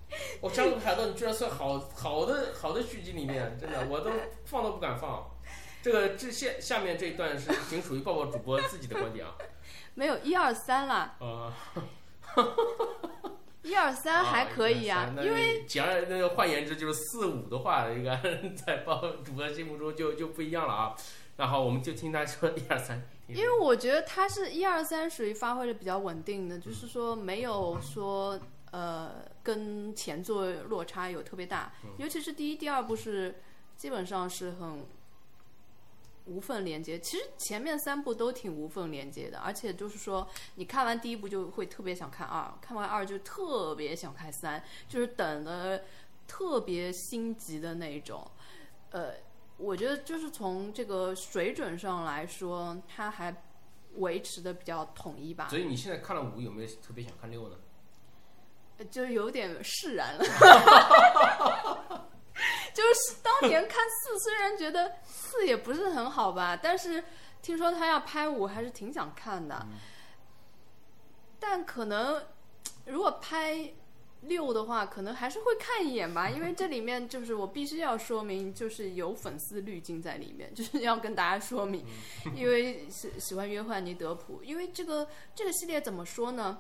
[0.41, 4.11] 我《加勒比海盗》你居然算好好的好的续集里面，真的我都
[4.45, 5.31] 放都不敢放。
[5.83, 9.35] 这个这下下面这一段是仅属于抱抱主播自己的观点啊。
[9.95, 11.53] 没有一二三啦，呃，
[13.63, 18.17] 一二三 还可以啊，因为为简而那个换言之就是四五的话，应该
[18.57, 20.97] 在抱抱主播心目中就就不一样了啊。
[21.37, 28.39] 然后我们就听他说一二三，因为我觉得他是一二三属于发挥的比较稳定的，就是说没有说
[28.75, 33.41] 呃跟前作落差有特别大，尤其是第一、第二部是
[33.77, 34.85] 基本上是很
[36.25, 36.99] 无缝连接。
[36.99, 45.85] 其实前面三部都挺无缝连接的，而且就是说你看完第一部就会特别想看二，看完二就特别想看三，就是等的
[46.27, 48.29] 特别心急的那种，
[48.91, 49.15] 呃。
[49.57, 53.45] 我觉得就是从这个水准上来说，它还
[53.99, 55.47] 维持的比较统一吧。
[55.49, 57.57] 所以你现在看了五，有没有特别想看六呢？
[58.91, 60.25] 就有点释然了。
[62.75, 67.05] 就是当年看四，虽然觉得四也不是很好吧，但是
[67.41, 69.65] 听说他要拍五，还是挺想看的。
[71.39, 72.21] 但可能
[72.87, 73.73] 如果拍
[74.23, 81.85] 六的话，可能还是会看一眼吧， 因为这里面就是我必须要说明，就是有粉丝滤镜在里面， 就是要跟大家说明，
[82.35, 86.59] 因为喜喜欢约翰尼德普，因为这个这个系列怎么说呢？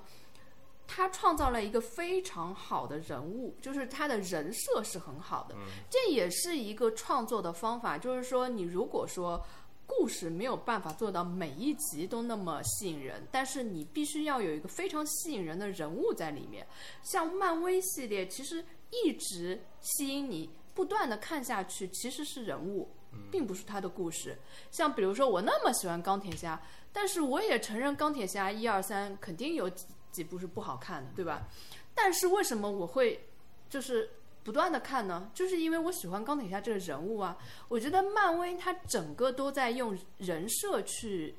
[0.86, 5.54] 他创造了一个非常好的人物，就是他的人设是很好的，
[5.88, 7.96] 这也是一个创作的方法。
[7.96, 9.42] 就是说，你如果说
[9.86, 16.66] 故事没有办法做到每一集都那么吸引人，但是你必须要有一个非常吸引人的人物在里面。
[17.02, 22.90] 像漫威系列，其实一直吸引你不断的看下去，其实是人物，
[23.30, 24.38] 并不是他的故事。
[24.70, 26.60] 像比如说，我那么喜欢钢铁侠，
[26.92, 29.70] 但是我也承认钢铁侠一二三肯定有。
[30.14, 31.48] 几部是不好看的，对吧？
[31.92, 33.27] 但是为什么我会
[33.68, 34.09] 就是
[34.44, 35.29] 不断的看呢？
[35.35, 37.37] 就是因为我喜欢钢铁侠这个人物啊。
[37.68, 41.35] 我觉得漫威它整个都在用人设去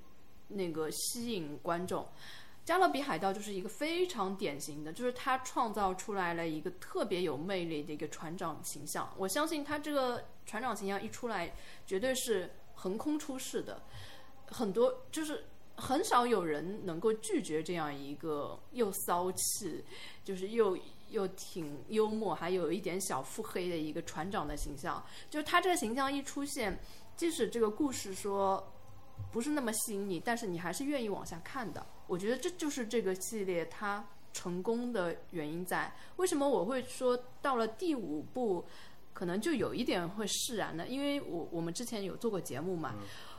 [0.49, 2.05] 那个吸引观众。
[2.65, 9.09] 加勒比海盗就是一个非常典型的，就是他创造出来了一个特别有魅力的一个船长形象。
[9.17, 11.53] 我相信他这个船长形象一出来，
[11.85, 13.81] 绝对是横空出世的。
[14.47, 15.45] 很多就是。
[15.77, 19.83] 很少有人能够拒绝这样一个又骚气，
[20.23, 20.77] 就是又
[21.09, 25.03] 又挺幽默，还有一点小腹黑的一个船长的形象。
[25.29, 26.79] 就是他这个形象一出现，
[27.17, 28.71] 即使这个故事说
[29.31, 31.85] 不是那么吸引你，但是你还是愿意往下看的。
[32.07, 35.93] 我觉得这就是这个系列它成功的原因在。
[36.15, 38.65] 为什么我会说到了第五部
[39.13, 40.87] 可能就有一点会释然呢？
[40.87, 42.95] 因为我我们之前有做过节目嘛。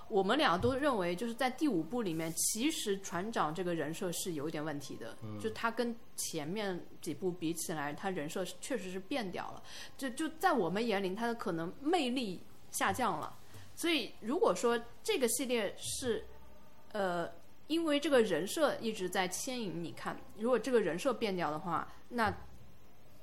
[0.08, 5.16] 我们俩都认为，就是在第五部里面，其实船长这个人设是有一点问题的。
[5.40, 9.62] 就他跟前面几部比起来，他人设确实是变掉了。
[9.98, 12.40] 就就在我们眼里，他的可能魅力
[12.70, 13.36] 下降了。
[13.74, 16.24] 所以，如果说这个系列是，
[16.92, 17.28] 呃，
[17.66, 22.32] 因为这个人设一直在牵引你看，如果这个人设变掉的话，那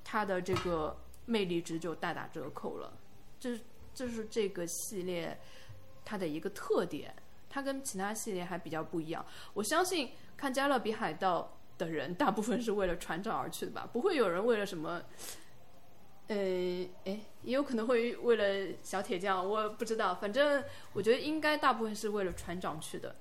[0.03, 2.91] 他的这个魅力值就大打折扣了。
[3.39, 3.57] 这
[3.95, 5.39] 这是这个系列。
[6.05, 7.13] 它的一个特点，
[7.49, 9.25] 它跟其他系列还比较不一样。
[9.53, 13.89] 我相信看《加勒比海盗》的人，大部分是为了船长而去的吧？
[13.91, 15.01] 不会有人为了什么？
[16.27, 16.35] 呃，
[17.05, 20.15] 哎，也有可能会为了小铁匠，我不知道。
[20.15, 20.63] 反正
[20.93, 23.15] 我觉得应该大部分是为了船长去的。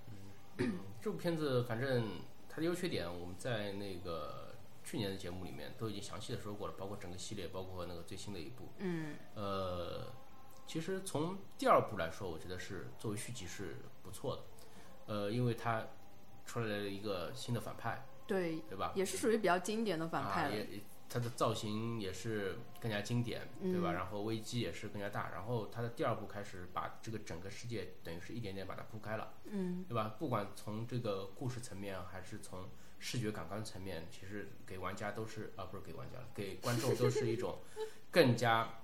[1.01, 8.69] 这部片子，反正它的优缺点，我们在那个去年的节目里面都已经详细的说过了，包括整个系列，包括那个最新的一部。
[8.79, 9.17] 嗯。
[9.35, 10.13] 呃。
[10.67, 14.43] 其实从第二部来说，我觉得是作为续集是不错的，
[15.07, 15.87] 呃，因为它
[16.47, 18.93] 出来了一个新的反派，对对吧？
[18.95, 20.57] 也是属于比较经典的反派了。
[20.57, 23.93] 也，它的造型也是更加经典，对吧？
[23.93, 25.31] 然后危机也是更加大。
[25.31, 30.17] 然后它的第二部开始把这个整个世界等于是一点点把它铺开了，嗯，对吧？
[30.19, 32.67] 不管从这个故事层面还是从
[32.99, 37.59] 视觉感官层面，其实给玩家都是啊，不是给玩家了，给观众都是一种
[38.11, 38.79] 更加。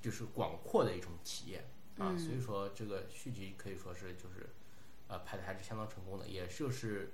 [0.00, 1.64] 就是广阔的一种体验
[1.98, 4.48] 啊，所以说这个续集可以说是就是，
[5.08, 7.12] 呃，拍的还是相当成功的，也就是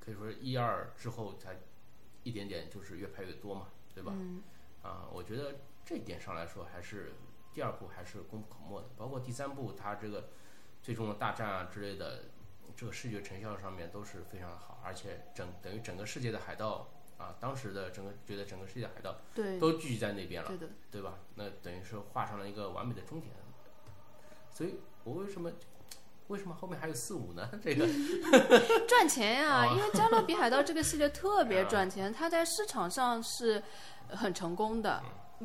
[0.00, 1.60] 可以说一二之后才
[2.24, 4.12] 一点点就是越拍越多嘛，对吧？
[4.82, 7.12] 啊，我觉得这一点上来说还是
[7.54, 10.30] 第二部还是功不可没的，包括第三部它这个
[10.82, 12.24] 最终的大战啊之类的，
[12.76, 16.88] 这个视觉成效上面都是非常的好，而且整等于整个世界的海盗。
[17.18, 21.18] 啊，当时的整个觉得整个世界海盗对都聚集在那边了，对的，对吧？
[21.36, 23.32] 那等于是画上了一个完美的终点。
[24.50, 25.50] 所以我为什么
[26.26, 27.48] 为什么后面还有四五呢？
[27.62, 27.86] 这个
[28.88, 33.62] 赚钱呀，因为《加勒比海盗》这个系列特别赚钱，它在市场上是
[34.08, 35.02] 很成功的，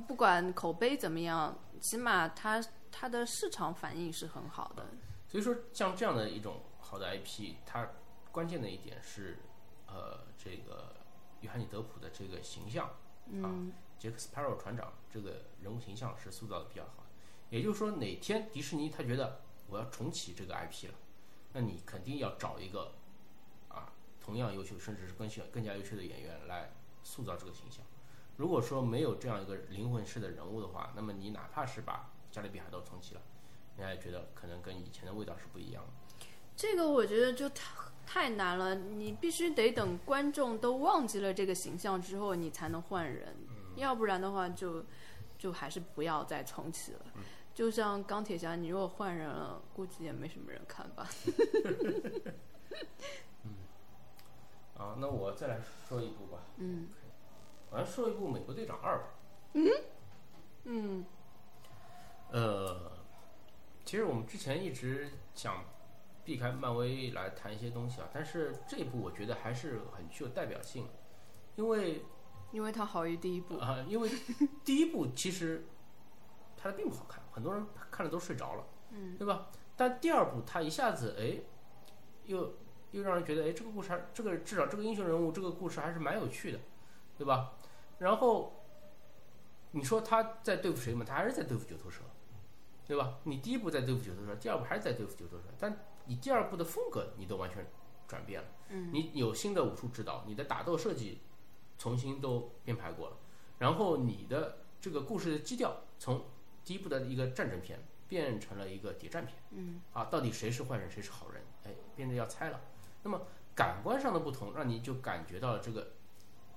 [0.07, 4.85] 不管口碑怎么样，起码它它的市场反应是很好的。
[5.27, 7.87] 所以说，像这样的一种好的 IP，它
[8.31, 9.37] 关键的一点是，
[9.87, 10.96] 呃，这个。
[11.41, 12.87] 约翰尼·德普的这个形象
[13.43, 13.53] 啊，
[13.99, 17.05] 杰克·斯帕罗船长这个人物形象是塑造的比较好。
[17.49, 20.93] 也就是说，哪天迪士尼他觉得我要重启这个 IP 了，
[21.53, 22.93] 那你肯定要找一个
[23.69, 26.71] 啊同样优秀，甚至是更更更加优秀的演员来
[27.03, 27.85] 塑造这个形象。
[28.35, 33.21] 如果说没有这样一个灵魂式的人物的话，那么你哪怕是把《加勒比海盗》重启了，
[33.77, 36.25] 人家也觉得可能跟以前的味道是不一样的。
[36.55, 37.49] 这个我觉得就
[38.07, 38.29] 太。
[38.37, 43.35] 难了，你必须得等观众都忘记了这个形象之后，你才能换人，
[43.75, 44.85] 要不然的话就
[45.37, 46.99] 就还是不要再重启了。
[47.53, 51.07] 就像钢铁侠，你如果换人了，估计也没什么人看吧。
[53.43, 53.55] 嗯，
[54.77, 56.39] 啊，那我再来说一部吧。
[56.57, 56.87] 嗯
[57.69, 59.07] 我来说一部《美国队长二》吧。
[60.65, 61.03] 嗯
[62.31, 62.91] 呃，
[63.83, 65.63] 其实我们之前一直想
[66.27, 70.85] 避开漫威来谈一些东西啊，但是这一部我觉得还是很具有代表性，
[71.55, 72.03] 因为
[72.51, 73.55] 因为它好于第一部。
[73.59, 74.11] 啊、因为
[74.65, 75.65] 第一部其实
[76.57, 79.47] 拍的并不好看，很多人看了都睡着了，嗯，对吧？
[79.77, 81.39] 但第二部它一下子哎，
[82.25, 82.57] 又
[82.91, 86.59] 又让人觉得哎，这个故事还这个至少这个英雄人物这个故事还是蛮有趣的，
[87.17, 87.53] 对吧？
[87.99, 88.65] 然后
[89.71, 91.05] 你说他在对付谁嘛？
[91.07, 92.01] 他还是在对付九头蛇，
[92.85, 93.19] 对吧？
[93.23, 97.65] 你第一部在对付九头蛇，第二部还是在对付九头蛇，但你第二部的风格你都完全
[98.07, 101.19] 转变了，嗯，你有新的武术指导，你的打斗设计
[101.77, 103.17] 重新都编排过了，
[103.59, 106.25] 然后你的这个故事的基调从
[106.63, 112.61] 第一部的一个战争片变成了一个谍战片，嗯，啊，到底谁是坏人谁是好人，哎，变得要猜了。
[113.03, 113.21] 那么
[113.53, 115.93] 感官上的不同，让你就感觉到了这个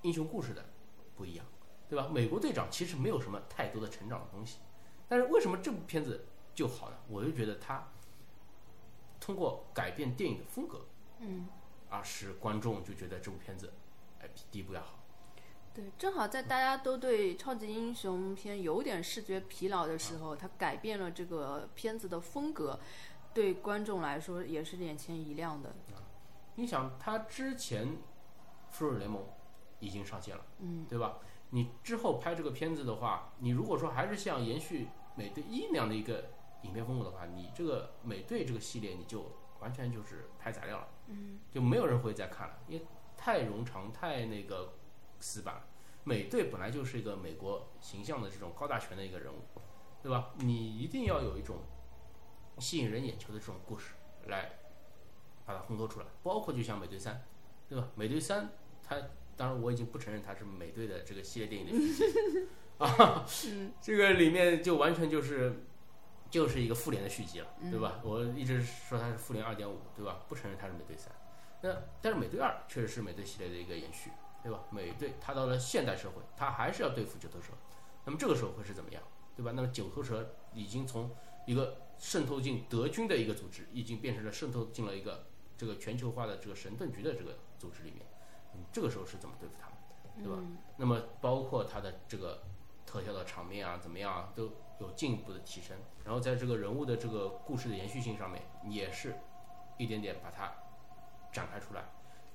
[0.01, 0.65] 英雄故事的
[1.15, 1.45] 不一样，
[1.89, 2.07] 对吧？
[2.09, 4.59] 美国队长其实没有什么太多的成长的东西，
[5.07, 6.25] 但是为什么这部片子
[6.55, 6.95] 就好呢？
[7.07, 7.87] 我就觉得它
[9.21, 10.81] 通过改变电影的风格，
[11.19, 11.47] 嗯，
[11.89, 13.71] 啊，使观众就觉得这部片子，
[14.19, 14.99] 哎，比第一部要好。
[15.73, 22.77] 对，正好在大家都对超级英雄片有点视觉疲劳的时候，它改变了这个片子的风格，
[23.33, 25.73] 对观众来说也是眼前一亮的。
[26.55, 27.87] 你想，他之前
[28.69, 29.21] 《复仇者联盟》
[29.79, 31.19] 已经上线了，嗯，对吧？
[31.51, 36.31] 你之后拍这个片子的话，你如果说还是像延续美队一那样的一个
[36.63, 42.85] 影片风格的话，你这个美队这个系列你就完全就是拍材料了，嗯，就没有人会再看了，因为
[43.17, 44.73] 太冗长、太那个
[45.19, 45.63] 死板。
[46.03, 49.37] 美队本来就是一个美国形象的这种高大全的一个人物，
[50.01, 50.31] 对吧？
[50.37, 51.59] 你一定要有一种
[52.57, 53.93] 吸引人眼球的这种故事
[54.25, 54.49] 来
[55.45, 57.23] 把它烘托出来，包括就像美队三，
[57.69, 57.89] 对吧？
[57.93, 58.49] 美队三，
[58.83, 58.97] 它
[59.37, 62.47] 当然我已经不承认它是美队的这个系列电影的续集
[62.79, 63.23] 啊，
[63.79, 65.65] 这个里面就完全就是
[66.31, 67.99] 就是一个复联的续集了，对吧？
[68.03, 70.21] 我一直说它是复联二点五，对吧？
[70.27, 71.13] 不承认它是美队三，
[71.61, 74.09] 那但是美队二确实是美队系列的一个延续，
[74.41, 74.61] 对吧？
[74.71, 77.51] 美队他到了现代社会，他还是要对付九头蛇，
[78.05, 79.03] 那么这个时候会是怎么样，
[79.35, 79.51] 对吧？
[79.53, 81.11] 那么九头蛇已经从
[81.45, 85.27] 一个渗透进德军的一个组织，已经变成了渗透进了一个
[85.57, 88.05] 这个全球化的这个神盾局的这个组织里面，
[88.55, 90.41] 嗯，这个时候是怎么对付他们，对吧？
[90.77, 92.41] 那么包括他的这个
[92.85, 94.49] 特效的场面啊，怎么样啊，都
[94.81, 95.77] 有进一步的提升。
[96.03, 99.15] 然后在这个人物的这个故事的延续性上面，也是
[99.77, 100.51] 一点点把它
[101.31, 101.85] 展开出来，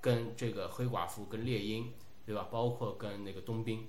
[0.01, 1.93] 跟这个黑寡妇、跟猎鹰，
[2.25, 2.49] 对吧？
[2.51, 3.89] 包括跟那个冬兵，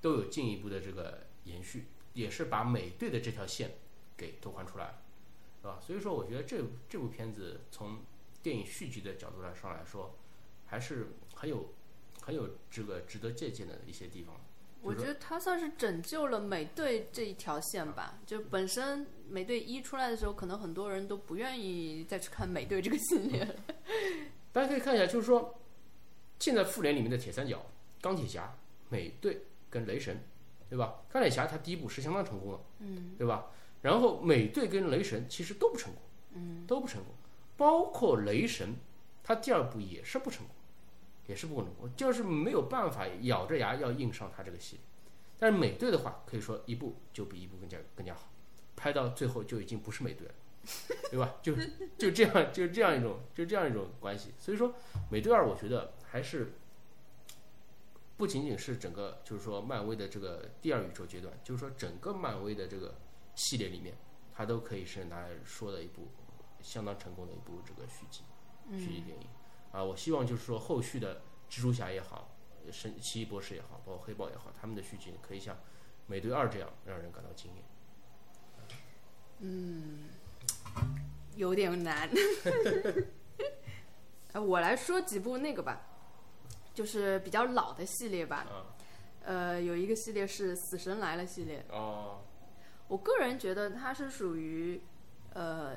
[0.00, 3.72] 都有进一步的这个延续，也是把美队的这条线
[4.16, 5.02] 给拓宽出来了，
[5.60, 5.78] 是吧？
[5.80, 7.98] 所以说，我觉得这这部片子从
[8.42, 10.16] 电影续集的角度来上来说，
[10.66, 11.74] 还是很有
[12.22, 14.40] 很有这个值得借鉴的一些地方。
[14.82, 18.18] 我觉得他算是拯救了美队这一条线吧。
[18.24, 23.54] 就本身美队一出来的时候，可能很多人都不愿意再去看美队这个系列了。
[24.52, 25.58] 大家可以看一下，就是说，
[26.38, 27.64] 现在复联里面的铁三角，
[28.00, 28.52] 钢铁侠、
[28.88, 30.18] 美队跟雷神，
[30.68, 30.94] 对吧？
[31.10, 33.46] 钢铁侠他第一部是相当成功的，嗯，对吧？
[33.82, 36.02] 然后美队跟雷神其实都不成功，
[36.34, 37.14] 嗯，都不成功，
[37.56, 38.74] 包括雷神，
[39.22, 40.54] 他第二部也是不成功，
[41.30, 44.84] 也是不成功，就是没有办法咬着牙要硬上他这个系列。
[45.38, 48.30] 但是美队的话，可以说一部就比一部更加更加好，
[48.74, 50.34] 拍到最后就已经不是美队了。
[51.10, 51.36] 对吧？
[51.40, 51.54] 就
[51.96, 54.34] 就这样，就这样一种，就这样一种关系。
[54.38, 54.74] 所以说，
[55.10, 56.52] 美队二，我觉得还是
[58.18, 62.94] 不仅仅是整个，就是说漫威的这个第二宇宙阶段，就是说整个漫威的这个
[63.34, 63.96] 系列里面，
[64.34, 66.08] 它都可以是拿来说的一部
[66.60, 68.22] 相当成功的一部这个续集，
[68.72, 69.26] 续集电影。
[69.72, 72.34] 啊，我希望就是说后续的蜘蛛侠也好，
[72.72, 75.56] 神奇异博士也好，包括黑豹也好，他们的续集可以像
[76.06, 77.64] 美队二这样让人感到惊艳。
[79.38, 80.08] 嗯
[81.36, 82.10] 有点难。
[84.32, 85.80] 呃，我来说几部那个吧，
[86.74, 88.46] 就是比较老的系列吧。
[89.24, 91.64] 呃，有一个系列是《死神来了》系列。
[91.70, 92.20] 哦。
[92.86, 94.80] 我个人觉得它是属于，
[95.32, 95.76] 呃，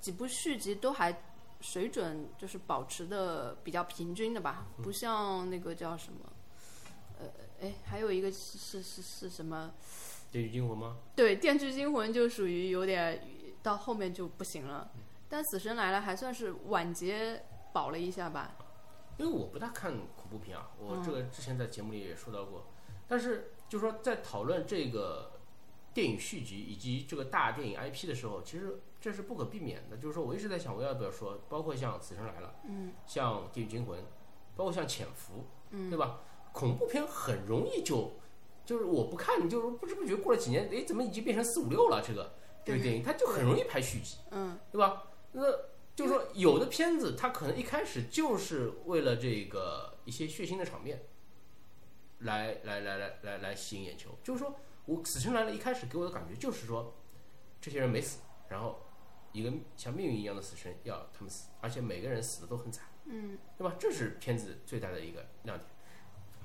[0.00, 1.12] 几部续集都还
[1.64, 6.30] 水准就是保持的比较平均的吧，不像那个叫什么，
[7.18, 7.26] 呃，
[7.62, 9.72] 哎，还有一个是是是是什么？
[10.30, 10.98] 电锯惊魂吗？
[11.16, 13.26] 对，电锯惊魂就属于有点
[13.62, 14.90] 到后面就不行了，
[15.26, 17.42] 但死神来了还算是晚节
[17.72, 18.56] 保了一下吧。
[19.16, 22.66] 因为我不大看恐怖片啊，我这个之前在节目里也说到过。
[23.08, 25.40] 但是就是说，在讨论这个
[25.94, 29.98] 电影续集以及这个大电影 IP 的时候，其实这是不可避免的。
[29.98, 34.00] 就是说我一直在想，我要不要说，包括像《死神来了》，嗯，像《地狱惊魂》，
[34.56, 35.34] 包括像《潜伏》，
[35.72, 36.20] 嗯，对吧？
[36.54, 38.12] 恐怖片很容易就
[38.64, 42.00] 就是我不看，你就是不知不觉过了几年，哎，怎么已经变成四五六了？
[42.00, 42.32] 这个
[42.64, 45.02] 这个电影，它就很容易拍续集，嗯，对吧？
[45.32, 45.42] 那
[45.94, 51.02] 就是说，有的片子它可能一开始就是为了这个一些血腥的场面，
[52.20, 54.12] 来来来来来来吸引眼球。
[54.22, 56.94] 就是说我《死神来了》一开始给我的感觉就是说，
[57.60, 58.83] 这些人没死，然后
[59.34, 63.74] 一个像命运一样的死神要他们死，而且每个人死的都很惨，嗯，对吧？
[63.78, 65.68] 这是片子最大的一个亮点。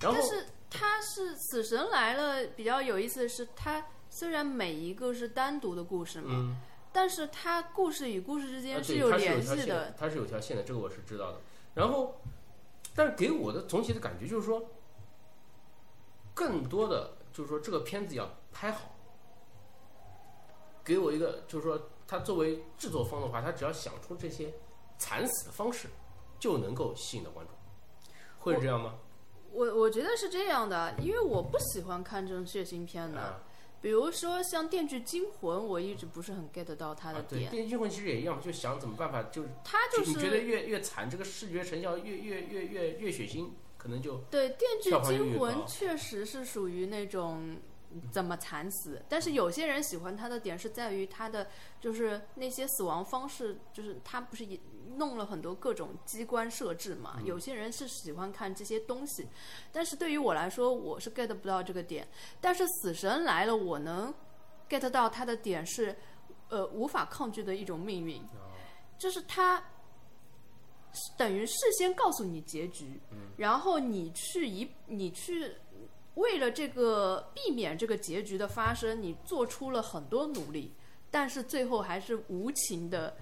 [0.01, 6.57] 然后但是他是死神来了，比较有意思的是，他虽然每一个是单独的故事嘛，嗯，
[6.91, 9.93] 但是他故事与故事之啊间是有有联系的。
[9.97, 11.41] 它是有条线的，这个我是知道的。
[11.75, 12.19] 然后，
[12.95, 14.71] 但是给我的总体的感觉就是说，
[16.33, 18.95] 更多的就是说这个片子要拍好，
[20.89, 24.51] 给我一个就是说，他作为制作方的话，他只要想出这些
[24.97, 25.87] 惨死的方式，
[26.39, 27.55] 就能够吸引到观众，
[28.39, 28.95] 会是这样吗？
[29.51, 33.43] 我我觉得是这样的，因为我不喜欢看这种血腥片的，啊，
[33.81, 37.51] 比如说像《电锯惊魂》，我一直不是很 get 到它的啊对，点。
[37.51, 47.57] 电锯惊魂其实也一样，就想怎么办法，就是它就是你觉得越越惨，这个视觉成效越越越越越血腥，可能就对《电锯惊魂》确实是属于那种
[48.11, 51.47] 怎么惨死，但是有些人喜欢他的点是在于他的
[51.81, 54.59] 就是那些死亡方式，就是他不是也
[54.95, 57.15] 弄了很多各种机关设置嘛？
[57.17, 59.27] 嗯有些人是喜欢看这些东西，
[59.71, 62.07] 但是对于我来说，我是 get 不到这个点。
[62.39, 64.13] 但是死神来了，我能
[64.69, 65.95] get 到他的点是，
[66.49, 68.21] 呃，无法抗拒的一种命运，
[68.97, 69.63] 就是他
[71.17, 72.99] 等于事先告诉你结局，
[73.37, 75.53] 然后你去一你去
[76.15, 80.73] 为了这个避免这个结局的发生，你做出了很多努力，
[81.09, 83.15] 但是最后还是无情的，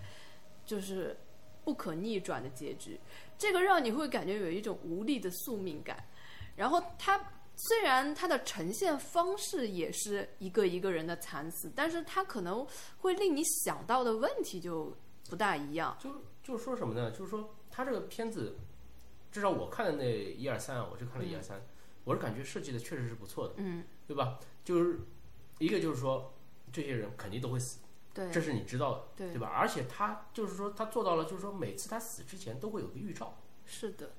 [0.66, 1.16] 就是
[1.64, 3.00] 不可逆转的结局。
[3.38, 6.04] 这个让你会感觉有一种无力的宿命感。
[6.56, 7.24] 然后它
[7.56, 12.66] 虽然它的呈现方式也是一个一个人的惨死，但是它可能
[12.98, 14.96] 会令你想到的问题就
[15.30, 15.96] 不大一样。
[16.00, 16.10] 就
[16.44, 17.12] 就是说什么呢？
[17.12, 18.56] 就是说它这个片子，
[19.32, 21.62] 至少我看的那一二三啊，我就看了一二三，
[22.08, 24.40] 我是感觉设计的确实是不错的，嗯，对吧？
[24.64, 24.98] 就是
[25.60, 26.34] 一个就是说
[26.72, 27.80] 这些人肯定都会死，
[28.14, 29.48] 对这是你知道的，对对吧？
[29.50, 34.10] 而且他就是说他做到了，就是说每次他死之前都会有个预兆，是的，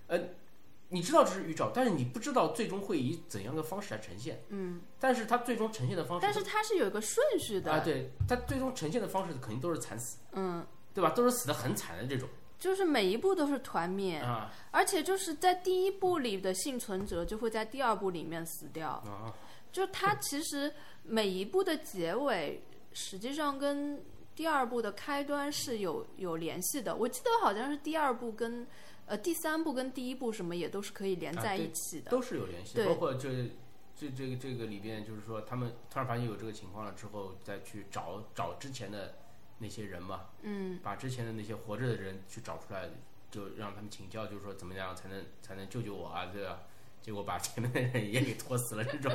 [0.90, 4.42] 你知道这是预兆，但是你不知道最终会以怎样的方式来呈现。
[4.48, 11.10] 嗯，但是他最终呈现的方式，但是它是有一个顺序的，啊，对他最终呈现的方式肯定都是惨死，嗯，对吧？
[11.10, 12.28] 都是死的很惨的这种
[12.58, 19.32] 就是每一部都是团灭，啊而且就是在第一部里的幸存者就会在第二部里面死掉，啊，
[19.70, 20.72] 就它其实
[21.04, 22.60] 每一部的结尾
[22.92, 24.02] 实际上跟
[24.34, 26.96] 第二部的开端是有有联系的。
[26.96, 28.66] 我记得好像是第二部跟
[29.06, 32.10] 呃第三部跟第一部什么也都是可以连在一起的。
[32.10, 33.48] 都是有联系，的包括这
[33.96, 39.14] 这这个这个里边，就是说他们突然发现有这个情况了之后，再去找找之前的
[39.58, 42.88] 那些人嘛，嗯，把之前的那些活着的人去找出来，
[43.30, 46.60] 就让他们请教，就是说怎么样才能才能救救我啊，对吧？
[47.00, 49.10] 结果把前面的人也给拖死了，这种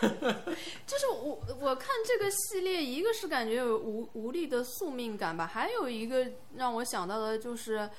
[0.86, 7.90] 就是我我看这个系列，一个是感觉有无无力的宿命感吧，还有一个让我想到的就是，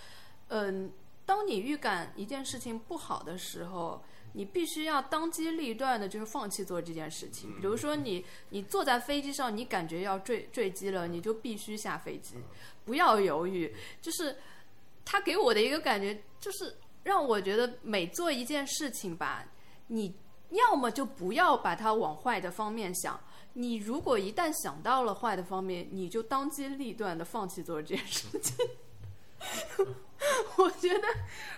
[0.48, 0.92] 嗯、
[1.26, 4.02] 当你预感一件事情不好的时候，
[4.34, 7.54] 你必须要当机立断的，就是放弃做这件事情。
[7.60, 12.36] 比如说你你坐在飞机上，你感觉要坠坠机了，你就必须下飞机，
[12.86, 13.74] 不要犹豫。
[14.02, 14.36] 就是
[15.04, 19.46] 他给我的一个感觉，就是让我觉得每做一件事情吧，
[19.88, 20.14] 你
[20.50, 23.20] 要么就不要把它往坏的方面想。
[23.54, 28.56] 你如果一旦想到了坏的方面，你就当机立断的放弃做这件事情。
[30.58, 31.08] 我觉得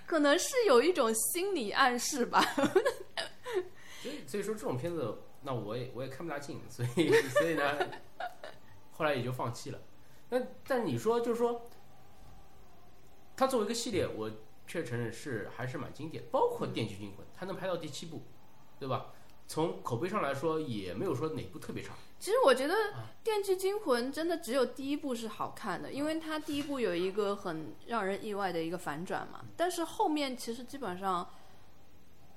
[0.06, 2.42] 可能是有一种心理暗示吧。
[4.02, 7.78] 所以所以说这种片子，那我也我也看不大进，所以所以呢，
[8.92, 9.80] 后来也就放弃了。
[10.30, 11.70] 那但你说就是说，
[13.36, 14.32] 它作为一个系列，我
[14.68, 18.22] 确承认是还是蛮经典，包括《电锯惊魂》，它能拍到第七部，
[18.80, 19.12] 对吧？
[19.50, 21.96] 从口碑上来说，也没有说哪部特别差。
[22.20, 22.76] 其实我觉得
[23.24, 29.44] 《电锯惊魂》真的只有第一部是好看的，因为它第一部有一个很让人意外的一个反转嘛。
[29.58, 31.28] 但是后面其实基本上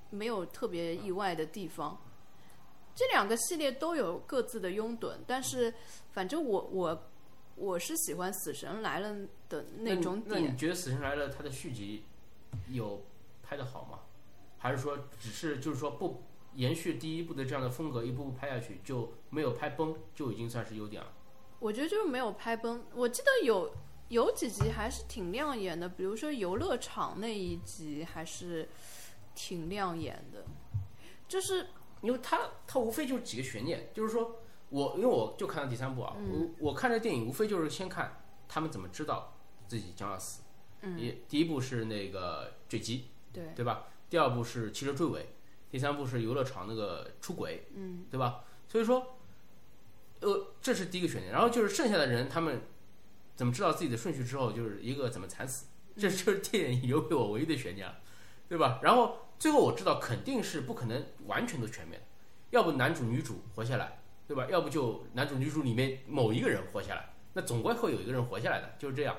[0.09, 2.01] 没有特别意外的地方。
[2.95, 5.75] 这两个系列都有各自的拥趸，但是
[6.13, 7.11] 反正我我
[7.57, 9.11] 我是喜欢《死神来了》
[9.51, 10.43] 的那种点。
[10.43, 12.05] 那你觉得《死神来了》它的续集
[12.71, 13.05] 有
[13.43, 13.99] 拍的好吗？
[14.57, 16.23] 还是说只是就是说不
[16.55, 21.13] 延续第一部的这样的风格，一步步拍下去，就没有拍崩，就已经算是优点了。
[21.59, 22.85] 我觉得就是没有拍崩。
[22.95, 23.73] 我记得有
[24.09, 28.69] 有几集还是挺亮眼的，比如说游乐场那一集还是
[29.35, 30.45] 挺亮眼的，
[31.29, 31.69] 就是
[32.01, 40.43] 因为它它无非就是几个悬念，就是说我因为我就看到第三部啊，我我看这电影无非就是先看他们怎么知道自己将要死。
[40.83, 43.87] 嗯，第第一部是那个坠机，对对吧？
[44.11, 45.29] 第二部是汽车追尾，
[45.73, 48.45] 第三部是游乐场那个出轨，嗯，对吧？
[48.69, 49.17] 所以说，
[50.21, 51.33] 呃，这是第一个悬念。
[51.33, 52.61] 然后就是剩下的人，他们
[53.35, 55.65] 怎么知道自己的顺序之后，就是一个怎么惨死，
[55.97, 57.97] 这就是电影留给我唯一的悬念了，
[58.51, 58.81] 对吧？
[58.83, 62.03] 然后最后我知道肯定是不可能完全都全面，
[62.51, 64.47] 要不男主女主活下来，对吧？
[64.51, 69.17] 要不就男主女主里面某一个人活下来，那总归会有一个人活下来的，就是这样，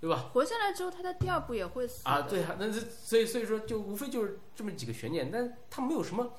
[0.00, 0.30] 对吧？
[0.32, 6.34] 活下来之后，他的第二部也会死啊，对啊，那这所以所以说就无非就是这么几个悬念，但他没有什么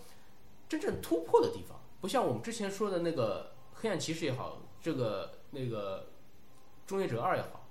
[0.70, 6.12] 真正突破的地方，不像我们之前说的那个黑暗骑士也好，这个那个
[6.88, 7.70] 终结者二也好，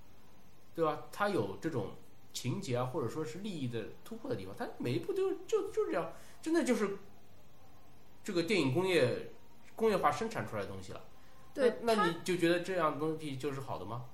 [0.75, 1.07] 对吧？
[1.11, 1.93] 他有这种
[2.35, 6.13] 情节啊，或者说是利益的突破的地方，他每一步都就就是这样，
[6.43, 6.99] 真的就是
[8.23, 9.33] 这个电影工业
[9.75, 11.01] 工业化生产出来的东西了。
[11.55, 14.05] 对那那你就觉得这样东西就是好的吗？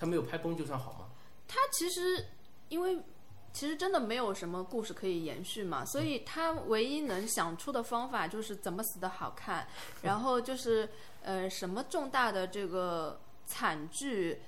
[0.00, 1.06] 它没有拍崩就算好吗？
[1.46, 2.24] 他其实
[2.70, 2.98] 因为
[3.52, 9.66] 其实真的没有什么故事可以延续嘛，所以他唯一能想出的方法就是怎么死的好看，
[10.02, 10.88] 然后就是
[11.22, 14.40] 呃什么重大的这个惨剧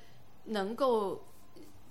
[0.44, 1.24] 能够。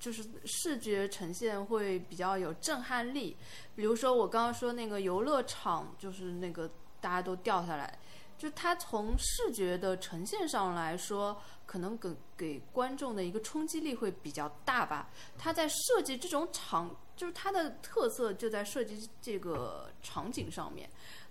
[0.01, 3.37] 就是视觉呈现会比较有震撼力，
[3.75, 6.67] 比如说我刚刚说那个游乐场，就是那个
[6.99, 7.99] 大家都掉下来，
[8.41, 15.11] 就它从视觉的呈现上来说，可能给给观众的一个冲击力会比较大吧。
[15.37, 20.89] 它在设计这种场，就是它的特色就在设计这个场景上面。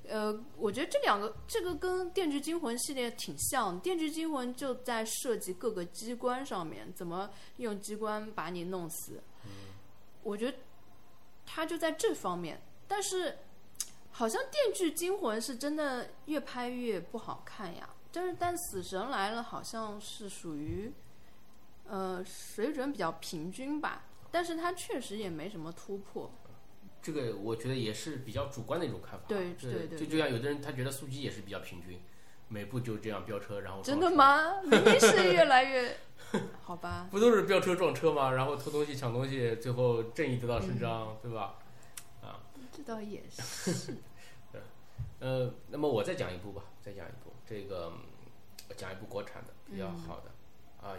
[0.09, 9.21] 呃，我觉得这两个这个跟《电锯惊魂》系列挺像，《电锯惊魂》就在设计各个机关上面，怎么用机关把你弄死。
[10.23, 10.57] 我觉得
[11.45, 13.37] 它就在这方面，但是
[14.21, 17.89] 好像《电锯惊魂》是真的越拍越不好看呀。
[18.12, 20.93] 但是但《死神来了》好像是属于
[21.89, 26.31] 呃水准比较平均吧，但是它确实也没什么突破。
[27.01, 29.25] 这个我觉得也是比较主观的一种看法。
[29.27, 31.99] 对是对对就就像有的人他觉得速激也是比较平均，
[32.49, 33.99] 每部就这样飙车，然后真？
[33.99, 34.61] 的吗？
[34.61, 35.97] 明明是越来越，
[36.61, 37.09] 好吧。
[37.11, 38.33] 不都是飙车撞车吗？
[38.33, 41.55] 然后偷东西抢东西，最后正义得到伸嗯张，对吧？
[42.71, 43.97] 这倒也是。
[45.21, 48.03] 呃，那么我再讲一部吧，再讲一部，这个嗯
[48.77, 50.31] 讲一部国产的比较好的、
[50.83, 50.97] 啊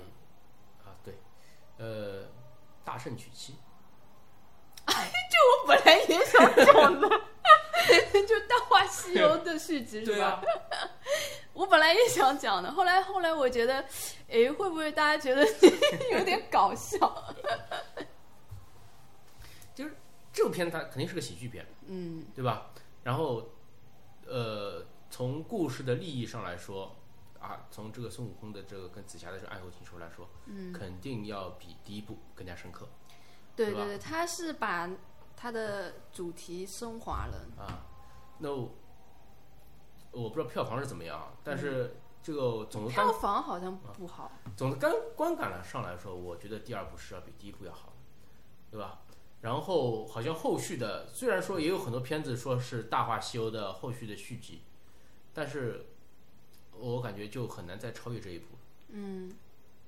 [0.86, 1.16] 啊对，
[1.78, 2.24] 呃，
[2.86, 3.56] 大圣娶妻
[4.88, 4.94] 这。
[5.64, 7.10] 我本来也想讲的，
[8.28, 10.42] 就《大话西游》的续集是吧？
[11.54, 13.84] 我本来也想讲的，后来后来我觉得，
[14.30, 15.46] 哎，会不会大家觉得
[16.12, 17.34] 有点搞笑？
[19.74, 19.96] 就是
[20.34, 22.72] 这部片它肯定是个喜剧片，嗯，对吧？
[23.04, 23.44] 然后，
[24.32, 26.96] 呃，从故事的利益上来说，
[27.38, 32.88] 啊，从这个孙悟空的这个跟紫霞的这个爱恨情仇来说，嗯，肯定要比第一部更加深刻
[33.58, 34.90] 对对对对，他是把
[35.36, 37.46] 他的主题升华了。
[37.58, 37.86] 啊。
[38.40, 38.72] 那我
[40.12, 47.94] 我不知道票房是怎么样啊，但是这个总的票房好像不好，总的观观感上来说，我觉得第二部是要比第一部要好的，
[48.72, 49.02] 对吧？
[49.42, 54.62] 然后好像后续的，虽然说也有很多片子说是《大话西游》的后续的续集，
[55.34, 55.88] 但是
[56.78, 58.46] 我感觉就很难再超越这一部。
[58.90, 59.32] 嗯，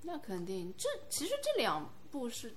[0.02, 0.74] 那肯定。
[0.78, 2.56] 这其实这两部是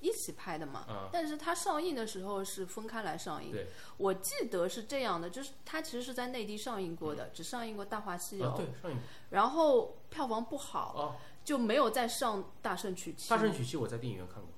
[0.00, 3.50] 一起拍的嘛，嗯但是它上映的时候是分开来上映。
[3.50, 3.66] 对，
[3.96, 13.26] 我记得是这样的，就是它其实是在内地上映过的，只上映过《大话西游》啊，对，上一部然后票房不好，哦，就没有再上《大圣娶《妻》。
[13.30, 14.52] 大圣娶妻》我在电影院看过。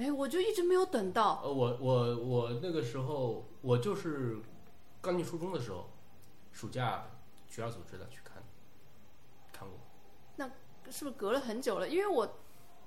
[0.00, 1.42] 哎，我就一直没有等到。
[1.44, 4.38] 呃，我我我那个时候我就是
[5.02, 5.90] 刚进初中的时候，
[6.52, 7.04] 暑假
[7.46, 8.42] 学校组织的去看，
[9.52, 9.76] 看过。
[10.36, 10.46] 那
[10.90, 11.86] 是不是隔了很久了？
[11.86, 12.26] 因为我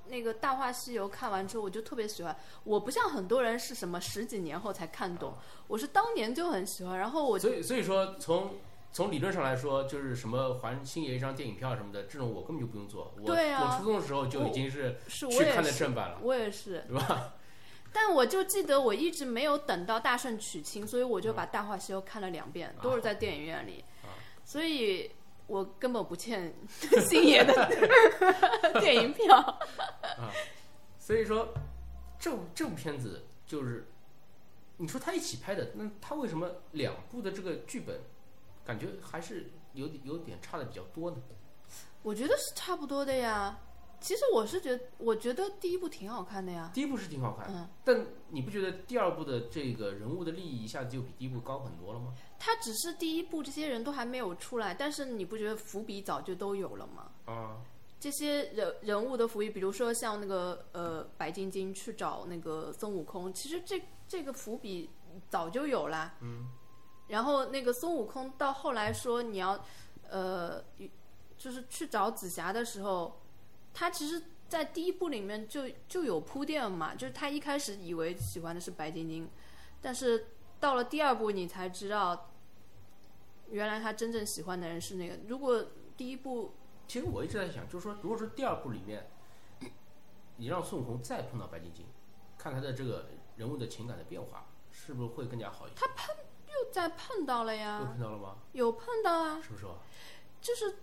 [0.08, 2.36] 那个《大话西游》看完之后，我就特别喜欢。
[2.64, 5.36] 我不像很多人是什么十几年后才看懂，
[5.68, 6.98] 我是当年就很喜欢。
[6.98, 8.56] 然后我所以所以说从
[8.94, 13.12] 从理论上来说，就是什么还星爷一张电影票什么的，这种我根本就不用做。
[13.18, 16.86] 我对啊我初中的时候就已经是去看的，正版了，我也是。
[16.88, 17.34] 对吧？
[17.92, 23.84] 但我就记得我一直没有等到《大圣娶亲》，所以我就把《大话西游》看了两遍，都是在电影院里。
[24.44, 25.10] 所以
[25.48, 26.54] 我根本不欠
[27.08, 27.70] 星爷的
[28.80, 29.38] 电影票。
[29.38, 30.32] 啊
[31.00, 31.54] 所以说
[32.18, 33.88] 这部这部片子就是
[34.78, 38.00] 你说他一起拍的，那他为什么两部的这个剧本
[38.66, 41.18] 感觉还是有点有点差的比较多呢。
[42.02, 43.60] 我觉得是差不多的呀。
[44.00, 46.70] 其实我是觉得，我觉得第一部挺好看的呀。
[46.74, 52.14] 第一部是挺好看，嗯，但你不觉得第二部的这个人物的利益一下子就比第一部高很多了吗？
[52.38, 57.12] 他只是第一部这些人都还没有出来，但是你不觉得伏笔早就都有了吗？
[57.34, 57.62] 啊，
[57.98, 64.90] 这些人人物的伏笔，比如说像那个呃白晶晶去找那个孙悟空，其实这这个伏笔
[65.30, 66.16] 早就有啦。
[66.20, 66.50] 嗯。
[67.08, 69.64] 然后那个孙悟空到后来说你要
[70.10, 70.64] 呃，
[71.38, 73.22] 就是去找紫霞的时候，
[73.74, 79.30] 他其实，在第一部里面就就有铺垫嘛，就是他一开始以为喜欢的是白晶晶，
[79.82, 80.28] 但是
[80.60, 82.32] 到了第二部你才知道，
[83.50, 85.18] 原来他真正喜欢的人是那个。
[85.28, 85.66] 如果
[85.98, 86.54] 第一部
[86.88, 89.10] 其实我一直在想，就是说，如果说第二部里面，
[90.38, 91.86] 你让孙悟空再碰到白晶晶，
[92.38, 95.76] 看他的这个人物的情感的变化，是不是会更加好一点？
[95.76, 96.16] 他碰
[96.54, 98.36] 又再碰到了呀又，碰到了吗？
[98.54, 99.78] 有碰到啊，什么时候？
[100.42, 100.76] 就是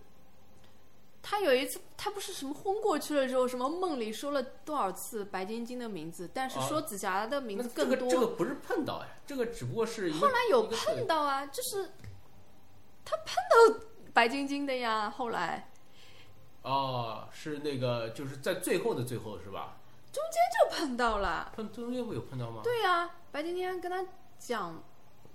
[1.21, 7.95] 他有一次，他不是什么昏过去了之后，什么梦里说了多少次白晶晶的名字，但是啊说紫霞的名字更多。
[7.95, 11.91] 这个这个不是碰到呀，这个只不过是后来有碰到啊，就是
[13.05, 15.09] 他碰到白晶晶的呀。
[15.09, 15.69] 后来
[16.63, 19.77] 哦，是那个就是在最后的最后是吧？
[20.11, 22.61] 中间就碰到了，碰中间会有碰到吗？
[22.63, 24.03] 对呀、白晶晶跟他
[24.37, 24.83] 讲，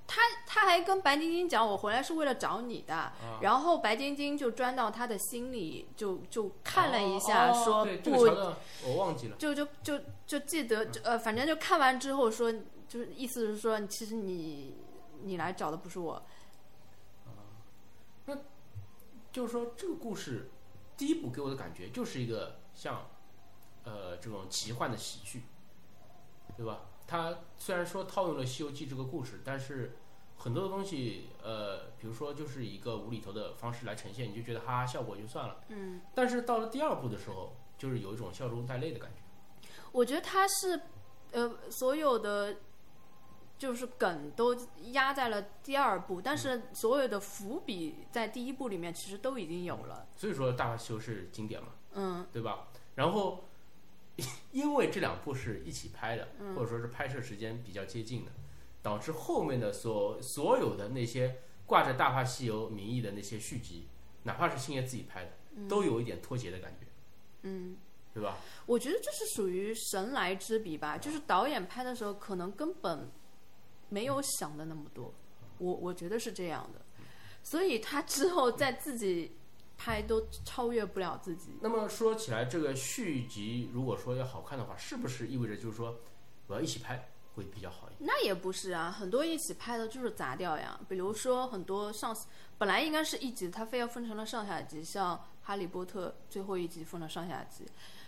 [0.07, 2.95] 他他还跟白晶晶讲，我回来是为了找你的。
[2.95, 9.37] 啊，然后白晶晶就钻到他的心里，就就看了一下，哦说对这个不我忘记了。
[9.37, 12.53] 就就就就记得，就呃，反正就看完之后说，
[12.89, 14.77] 就是意思是说，其实你
[15.23, 16.23] 你来找的不是我，
[18.27, 18.39] 那
[19.33, 20.51] 就是说这个故事
[20.97, 23.09] 第一部给我的感觉就是一个像
[23.85, 25.43] 呃这种奇幻的喜剧，
[26.57, 26.81] 对吧？
[27.07, 29.97] 它虽然说套用了《西游记》这个故事，但是
[30.37, 35.61] 很多的东西呃，比如说就是一个无厘头的方式来呈现，你就觉得哈哈效果就算了。
[35.69, 39.69] 嗯，但是到了第二部的时候，就是有一种笑中带泪的感觉。
[39.93, 40.81] 我觉得他是
[41.33, 42.57] 呃所有的
[43.57, 44.55] 就是梗都
[44.93, 52.69] 压在了第二部，但是所有的伏笔在第一部里面其实都已经有了，所以说《大话西游》是经典嘛，嗯对吧？
[52.97, 53.45] 然后
[54.53, 58.33] 因为这两部是一起拍的，或者说是拍摄时间比较接近的，
[58.83, 63.89] 导致后面的所所有的那些挂着《大话西游》名义的那些续集，
[64.25, 65.31] 哪怕是星爷自己拍的，
[65.69, 66.87] 都有一点脱节的感觉，
[67.43, 67.77] 嗯。
[68.15, 68.39] 对吧？
[68.65, 73.11] 我觉得这是属于神来之笔吧，就是导演拍的时候可能根本
[73.91, 75.13] 没有想的那么多，
[75.59, 76.81] 我我觉得是这样的，
[77.43, 79.37] 所以他之后在自己
[79.77, 81.59] 拍都超越不了自己。
[81.61, 85.99] 那么说起来，这个续集如果说要好看的话，是不是意味着就是说
[86.47, 88.07] 我要一起拍会比较好一点？
[88.07, 92.17] 那也不是啊，很多一起拍的就是砸掉呀，比如说很多上
[92.59, 97.67] 本来应该是一集，它非要分成了上下集，像《哈利波特》最后一集分了上下集，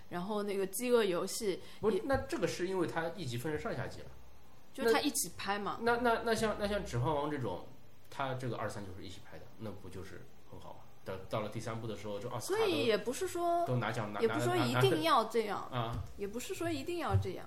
[0.09, 4.07] 然后那个《饥饿游戏不，那这个是因为它一集分成上下集了。》
[4.73, 7.67] 就是它一起拍嘛，那那那像那像《指环王》这种，
[8.09, 10.25] 它这个二三就是一起拍的，那不就是
[11.09, 15.59] 到到了第三部的时候，就奥斯卡所以也不是说都都拿奖拿，也不是说一定要这样。
[15.73, 17.47] 啊，也不是说一定要这样。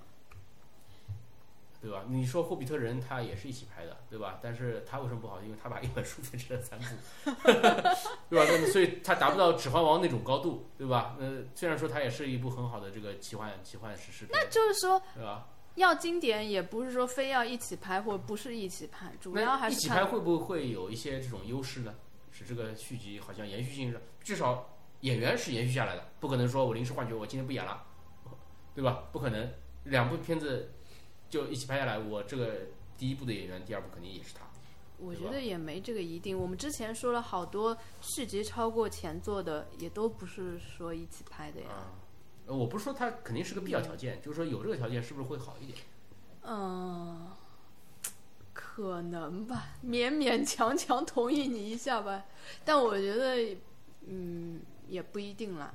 [1.82, 2.04] 对吧？
[2.08, 4.38] 你说《霍比特人》他也是一起拍的，对吧？
[4.40, 5.42] 但是他为什么不好？
[5.42, 6.86] 因为他把一本书分成了三部，
[8.30, 8.46] 对吧？
[8.48, 11.16] 那所以他达不到《指环王》那种高度，对吧？
[11.20, 15.48] 那，虽然说它也是一部很好的这个奇幻奇幻史诗，那就是说，对吧？
[15.74, 21.96] 要经典也不是说非要一起拍或不是一起拍，主要还是一起拍会不会有一些这种优势呢？
[22.42, 27.84] 使这个续集好像延续性上，至少演员是延续下来的，不可能说我临时换角，我今天不演了，
[28.74, 29.04] 对吧？
[29.12, 29.52] 不可能，
[29.86, 30.72] 两部片子
[31.30, 32.68] 就一起拍下来，我这个
[32.98, 34.42] 第一部的演员，第二部肯定也是他。
[34.98, 36.38] 我觉得也没这个一定。
[36.38, 41.68] 我们之前说了好多续集超过前作的，也都不是说一起拍的呀。
[41.70, 41.94] 啊，
[42.46, 45.80] 呃我不是说它肯定是个必要条件，就是说有这个条件是不是会好一点？
[46.44, 47.32] 嗯，
[48.74, 52.24] 可能吧， 勉勉强强同意你一下吧。
[52.64, 53.58] 但我觉得，
[54.08, 55.74] 嗯，也不一定啦。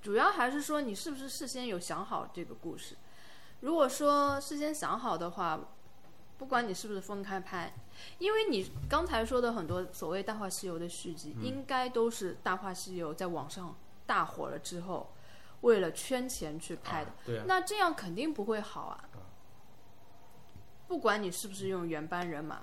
[0.00, 2.96] 主要还是说你是不是事先有想好这个故事。
[3.60, 5.60] 如果说事先想好的话，
[6.38, 7.74] 不管你是不是分开拍，
[8.18, 15.12] 因为你刚才说的很多所谓《大话西游》的续集，应该都是《大话西游》在网上大火了之后，
[15.62, 17.10] 为了圈钱去拍的。
[17.10, 19.04] 啊对啊，那这样肯定不会好啊。
[20.88, 22.60] 不管你是不是用原班人马，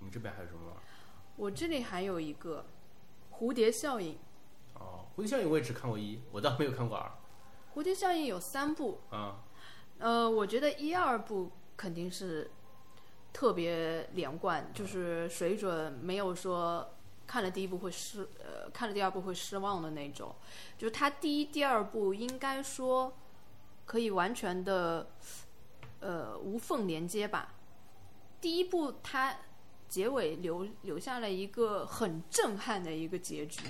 [0.00, 0.76] 你这边还有什么吗？
[1.36, 2.66] 我这里还有一个
[3.32, 4.18] 蝴蝶效应。
[4.74, 7.10] 哦，《蝴蝶效应》我也只看过一，我倒没有看过二。
[7.74, 9.44] 蝴蝶效应有三部，啊，
[9.98, 12.50] 呃，我觉得一二部肯定是
[13.32, 16.94] 特别连贯，就是水准没有说
[17.26, 20.34] 看了第一部会失呃看了第二部会失望的那种。
[20.76, 23.16] 就是它第一、第二部应该说
[23.86, 25.06] 可以完全的
[26.02, 27.54] 呃无缝连接吧。
[28.40, 29.34] 第一部它
[29.88, 33.62] 结尾留留下了一个很震撼的一个结局，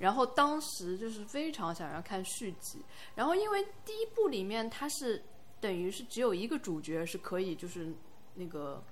[0.00, 2.82] 然后当时就是非常想要看续集。
[3.14, 5.22] 然后因为第一部里面它是
[5.60, 7.92] 等于是只有一个主角是可以就是
[8.34, 8.82] 那个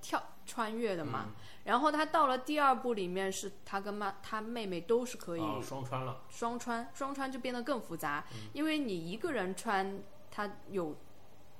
[0.00, 1.26] 跳穿越的嘛，
[1.62, 10.96] 然后他到了第二部里面是他跟妈他妹妹都是可以啊双穿了，双穿，双穿就变得更复杂，因为你一个人穿，它有，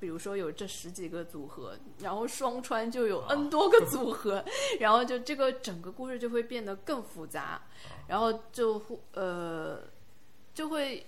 [0.01, 4.45] 比如说有这十几个组合，然后双穿就有 N 多个组合，
[4.81, 7.63] 然后就这个整个故事就会变得更复杂，
[8.09, 8.83] 然后就
[9.13, 9.83] 呃
[10.55, 11.07] 就会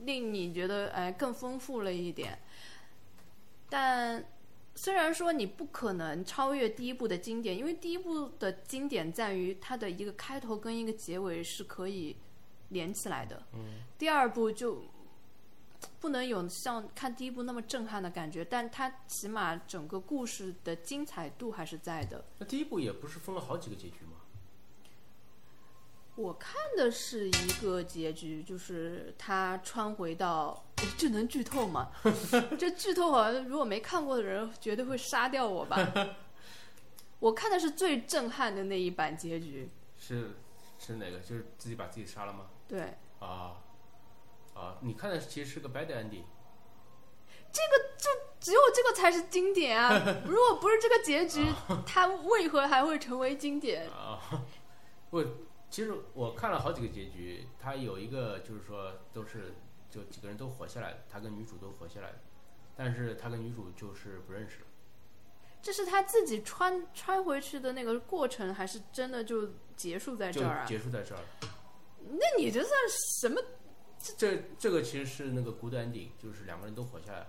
[0.00, 2.38] 令你觉得哎更丰富了一点，
[3.70, 4.22] 但。
[4.74, 12.16] 虽然说你不可能超越第一部的经典，因为第一部的经典在于它的一个开头跟一个结尾是可以
[12.70, 13.42] 连起来的。
[13.52, 14.82] 嗯，第二部就
[16.00, 22.24] 不能有像看第一部那么震撼的感觉，但它起码整个故事的精彩度还是在的。
[22.38, 24.18] 那第一部也不是分了好几个结局吗？
[26.14, 31.90] 我看的是一个结局，就是他穿回到，诶这能剧透吗？
[32.58, 35.78] 这剧透好像如果没看过的人绝对会杀掉我吧。
[37.18, 40.32] 我看的是最震撼的那一版结局，是
[40.78, 41.18] 是哪个？
[41.20, 42.46] 就是自己把自己杀了吗？
[42.68, 43.62] 对，啊
[44.62, 44.78] 啊！
[44.80, 46.24] 你看的其实是个 bad ending，
[47.50, 48.08] 这个就
[48.38, 49.90] 只有这个才是经典啊！
[50.24, 51.44] 如果不是这个结局，
[51.84, 53.90] 它为何还会成为经典？
[53.90, 54.20] 啊，
[55.10, 55.24] 我
[55.68, 59.54] 其实我看了好几个结局，它有一个就是说都是
[59.90, 62.16] 就几个人都活下来了，他跟女主都活下来了，
[62.76, 64.66] 但是他跟女主就是不认识了。
[65.60, 70.64] 这是他自己穿穿回去的那个过程，还是真的就结束在这儿啊？
[70.66, 71.24] 结束在这儿了。
[72.00, 72.72] 那你这算
[73.20, 73.40] 什么？
[74.16, 77.26] 这这个其实是那个 good ending，就是两个人都活下来了，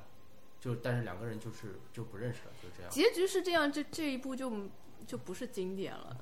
[0.59, 2.91] 就但是两个人就是就不认识了，就这样。
[2.91, 4.51] 结局是这样，这这一部就
[5.05, 6.17] 就不是经典了。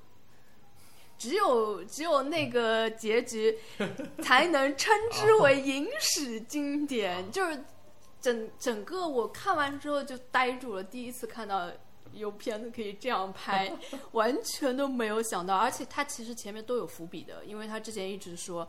[1.18, 3.58] 只有只有那个结局
[4.22, 7.64] 才能称之为影史经典，就是
[8.20, 11.72] 整整个我看完之后就呆住了，第一次看到
[12.12, 13.72] 有片子可以这样拍，
[14.12, 18.68] 完全都没有想到，而且他其实前面都有伏笔的，因为他之前一直说。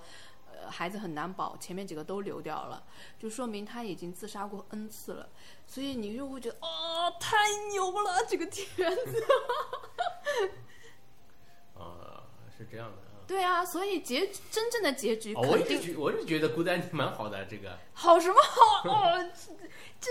[0.62, 2.82] 呃，孩子很难保，前面几个都流掉了，
[3.18, 5.28] 就说明他已经自杀过 N 次了，
[5.66, 7.36] 所以你就会觉得，哦，太
[7.72, 9.24] 牛了，这个帖子。
[11.74, 12.22] 啊、
[12.56, 13.26] 是这样的啊。
[13.26, 19.30] 对啊，所以结真正的结局哦，我肯定一直觉我是觉得 good ending 蛮好的，这个好什么好哦，
[20.00, 20.10] 这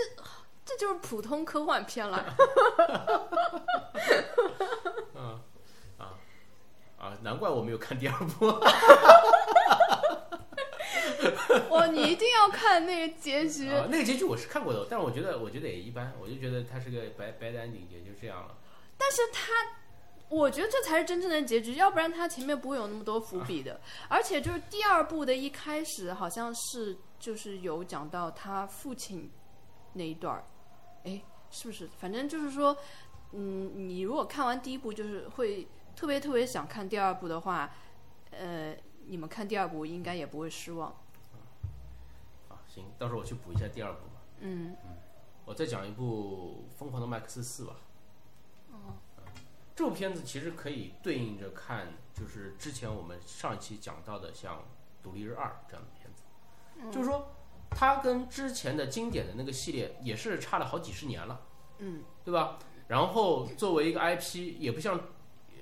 [0.64, 2.18] 这就是普通科幻片了。
[5.16, 5.40] 啊
[6.98, 8.50] 啊，难怪我没有看第二部。
[11.70, 13.68] 哇，你一定要看那个结局。
[13.68, 18.56] 啊，那个结局我是看过的，但是我觉得我觉得也一般，我就觉得它是个 bad bad ending，也就这样了。
[18.98, 19.50] 但是他，
[20.28, 23.80] 我觉得这才是真正的结局，要不然他前面不会有那么多伏笔的。
[24.08, 29.30] 而且就是第二部的一开始，好像是就是有讲到他父亲
[29.94, 30.44] 那一段儿，
[31.04, 31.88] 哎，是不是？
[31.98, 32.76] 反正就是说，
[33.32, 35.66] 嗯，你如果看完第一部，就是会
[35.96, 37.74] 特别特别想看第二部的话，
[38.30, 38.74] 呃，
[39.06, 40.94] 你们看第二部应该也不会失望。
[42.72, 44.22] 啊，行，到时候我去补一下第二部吧。
[44.40, 44.74] 嗯，
[45.44, 47.76] 我再讲一部《疯狂的麦克斯四》吧。
[48.70, 48.96] 哦。
[49.74, 54.56] 这部片子其实可以对应着看，就是之前我们上一期讲到的像
[55.02, 57.26] 《独立日二》这样的片子，就是说
[57.70, 61.40] 它跟之前的经典的那个系列也是差了好几十年了。
[61.78, 62.58] 嗯，对吧？
[62.86, 65.00] 然后作为一个 IP，也不像，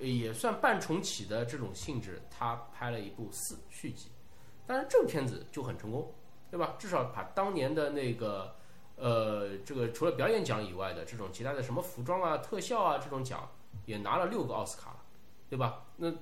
[0.01, 4.11] 呃也算半重启的这种性质，他拍了一部四续集，
[4.67, 6.13] 但是这个片子就很成功，
[6.51, 6.74] 对吧？
[6.78, 8.57] 至少把当年的那个，
[8.96, 13.48] 呃，这个除了表演奖以外的这种其他的什么服装啊、特效啊这种奖，
[13.86, 14.96] 也拿了六个奥斯卡了，
[15.48, 15.86] 对吧？
[15.96, 16.12] 那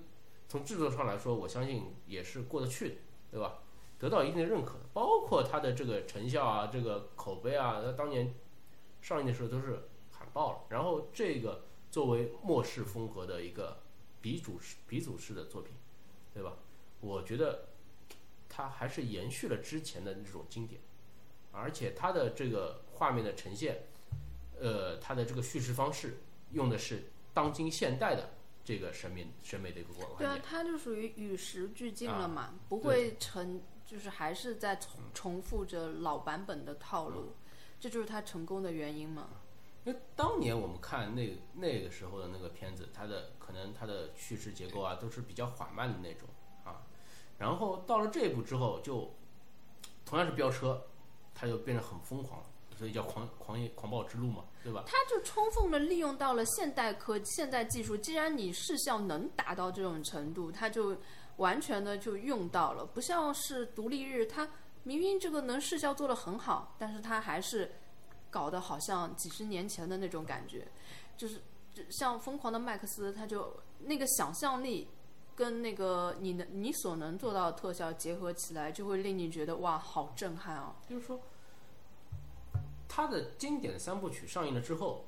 [0.47, 2.95] 从制作上来说，我相信也是过得去的，
[3.31, 3.59] 对吧？
[3.99, 8.35] 得到一定的认可的，包括它的这个成效啊、这个口碑啊，它当年
[9.01, 10.59] 上映的时候都是喊爆了。
[10.69, 13.79] 然后这个作为末世风格的一个
[14.21, 15.73] 鼻祖式鼻祖式的作品，
[16.33, 16.53] 对吧？
[17.01, 17.68] 我觉得
[18.59, 20.81] 它还是延续了之前的那种经典，
[21.53, 23.85] 而且它的这个画面的呈现，
[24.59, 26.19] 呃，它的这个叙事方式
[26.51, 28.31] 用的是当今现代的
[28.65, 30.41] 这个审美审美的一个观对啊，。
[30.43, 37.35] 它就属于与时俱进啊了嘛，不会成，就是还是在重重复着老版本的套路，
[37.79, 39.29] 这就是它成功的原因嘛。
[39.85, 46.38] 因为当年我们看那那个时候的那个片子，它的可能它的叙事结构啊都是比较缓慢的那种啊，
[47.39, 49.09] 然后到了这一步之后，就
[50.05, 50.83] 同样是飙车，
[51.35, 52.43] 它就变得很疯狂，
[52.77, 54.83] 所以叫狂狂野狂暴之路嘛，对吧？
[54.87, 57.97] 它就充分的利用到了现代科现代技术。
[57.97, 60.97] 既然你视效能达到这种程度，它就
[61.37, 64.49] 完全的就用到了，不像是独立日，它
[64.83, 67.71] 明明这个能视效做得很好，但是它还是
[68.31, 70.67] 搞得好像几十年前的那种感觉，
[71.17, 71.41] 就是
[71.73, 74.89] 就像疯狂的麦克斯，他就那个想象力。
[75.39, 80.75] 跟那个你能你所能做到的特效结合起来，就会令你觉得哇，好震撼啊！
[80.89, 81.21] 就是说，
[82.89, 85.05] 他的经典的三部曲上映了之后，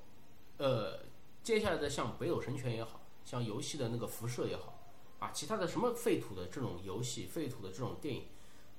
[0.59, 1.01] 呃，
[1.43, 4.79] 接下来的像《北斗神拳》也好像游戏的那个辐射也好，
[5.19, 8.27] 啊，其他的什么废土的这种游戏、废土的这种电影，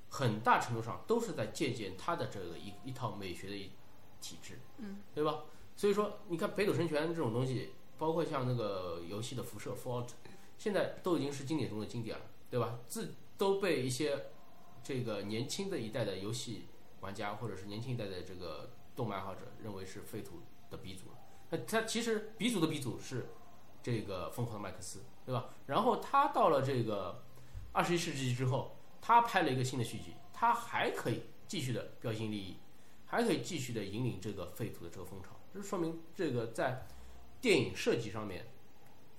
[0.09, 3.69] 很大程度上都是在借鉴他的这个一一套美学的一
[4.21, 5.43] 体制，嗯，对吧？
[5.75, 10.07] 所以说，你看《北斗神拳》这种东西，包括像那个游戏的辐射 （Fallout），
[10.61, 12.77] 现在都已经是经典中的经典了，对吧？
[12.87, 14.27] 自都被一些
[14.83, 16.67] 这个年轻的一代的游戏
[16.99, 21.17] 玩家，或者是年轻一代的这个动漫爱好者认为是废土的鼻祖了。
[21.49, 23.29] 那他其实鼻祖的鼻祖是
[23.81, 25.49] 这个疯狂的麦克斯，对吧？
[25.65, 27.23] 然后他到了这个
[27.71, 32.57] 二十一世纪之后，他拍了一个新的续集，他还可以继续的标新立异，
[33.07, 35.29] 还可以继续的引领这个废土的这个风潮。
[35.51, 36.85] 这说明这个在
[37.41, 38.45] 电影设计上面，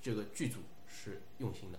[0.00, 0.60] 这个剧组
[0.92, 1.78] 是用心的，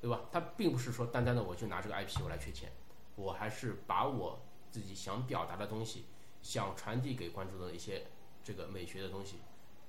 [0.00, 0.22] 对吧？
[0.32, 2.72] 他并不是说单单的我就拿这个 IP 我来缺钱，
[3.14, 4.40] 我还是把我
[4.70, 6.06] 自己想表达的东西，
[6.42, 8.06] 想传递给观众的一些
[8.42, 9.36] 这个美学的东西，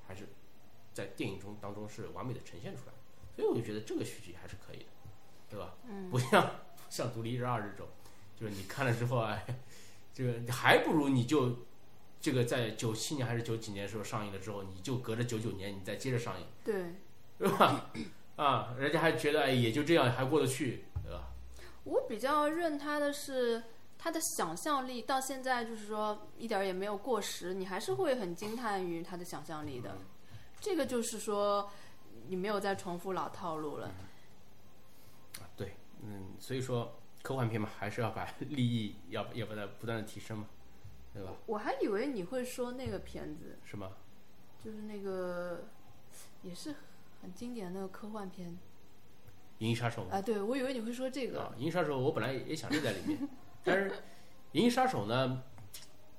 [0.08, 0.28] 还是
[0.94, 2.94] 在电影中当中是完美的呈现出来。
[3.36, 4.86] 所以我就觉得这个续集还是可以的，
[5.50, 5.74] 对吧？
[5.88, 6.52] 嗯，不像
[6.90, 7.88] 像《独立日二》这种，
[8.40, 9.44] 就是你看了之后，哎，
[10.14, 11.66] 这个还不如你就
[12.20, 16.94] 这个在九七年还是九几年的时候上映了之后，你就隔着九九年你再接着上映，对。
[17.40, 17.92] 对吧？
[18.42, 21.28] 啊，人家还觉得哎也就这样还过得去，对吧？
[21.84, 23.62] 我比较认他的是
[24.00, 29.96] 他的想象力，到现在就是说一点儿也没有过时，你还是会很惊叹于他的想象力的。
[30.60, 31.70] 这个就是说
[32.30, 33.92] 你没有再重复老套路了。
[35.38, 40.48] 啊，对，嗯，所以说科幻片嘛，还是要把利益要要把它不断的提升嘛，
[41.14, 41.32] 对吧？
[41.46, 43.92] 我还以为你会说那个片子，是吗？
[44.66, 45.66] 就是那个
[46.42, 46.76] 也是
[47.22, 48.50] 很经典的那个科幻片
[49.60, 51.42] 《银翼杀手》啊，对我以为你会说这个。
[51.42, 53.30] 啊，《银翼杀手》我本来也想列在里面，
[53.64, 53.92] 但是
[54.54, 55.44] 《银翼杀手》呢，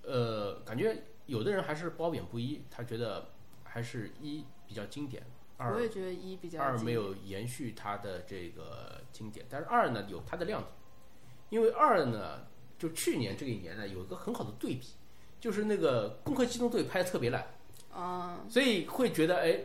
[0.03, 3.31] 呃，感觉有的人还是褒贬不一，他觉得
[3.65, 5.23] 还是一比较经典，
[5.57, 10.71] 二我也觉得一比较二没有延续它的这个经典，但是二呢有它的亮点，
[11.51, 12.47] 因为二呢
[12.79, 14.89] 就去年这一年呢有一个很好的对比，
[15.41, 17.45] 就是那个《攻壳机动队》拍的特别烂，
[17.93, 19.61] 啊，所以会觉得哎，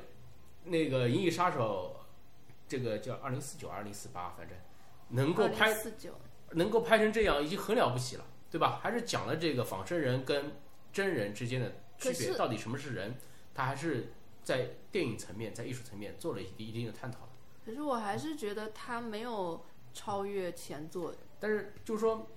[0.70, 1.96] 那个《银翼杀手》
[2.68, 4.58] 这个叫二零四九、二零四八，反正
[5.10, 5.76] 能够拍
[6.52, 8.80] 能够拍成这样已经很了不起了，对吧？
[8.82, 10.54] 还是讲了这个仿生人跟
[10.94, 13.16] 真人之间的区别，到底什么是人，
[13.54, 14.14] 他还是
[14.44, 17.30] 在电影层面、在艺术层面做了一一定的探讨的。
[17.66, 21.14] 可是我还是觉得他没有超越前作。
[21.40, 22.28] 但是就是说，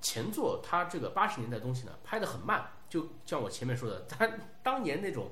[0.00, 4.28] 前作它这个八十年代东西呢，拍的很慢，就像我前面说的，他
[4.62, 5.30] 当年那种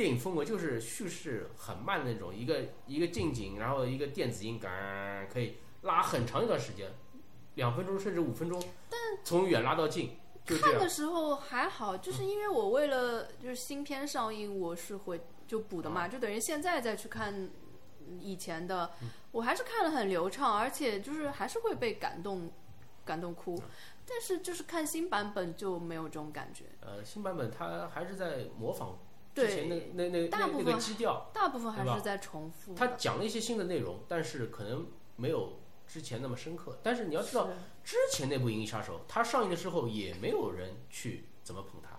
[0.00, 6.90] 电影风格就是叙事很慢的那种，一个一个近景，然后一个电子音，嘎可以拉很长一段时间，
[7.56, 10.88] 两分钟甚至五分钟，但从远拉到近，看的。
[10.88, 17.50] 时候还好，就是因为我为了就是新片上映，我是会就补的嘛，就等于现在再去看
[18.20, 18.92] 以前的，
[19.32, 22.50] 我还是看了很流畅，而且就是还是会被感动
[23.04, 23.62] 感动哭。
[24.06, 28.98] 但是就是看新版本就没有这种感觉，呃，新版本它还是在模仿
[29.34, 32.88] 之前那，那那那个基调，大部分还是在重复他。
[32.88, 36.78] 讲了一些新的内容，但是可能没有之前那么深刻。
[36.82, 37.48] 但是你要知道，
[37.84, 41.90] 之前那部《银翼杀手》，它上映的时候也没有人去怎么捧它，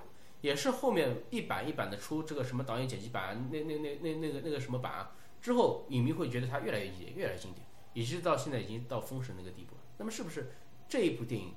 [0.41, 9.82] 也是后面一版一版的出这个什么导演剪辑版，那那那那那个那个什么版啊，之后影迷会觉得它越来越经典，越来越经典，以至到现在已经到封神那个地步了。
[9.97, 10.51] 那么是不是
[10.89, 11.53] 这一部电影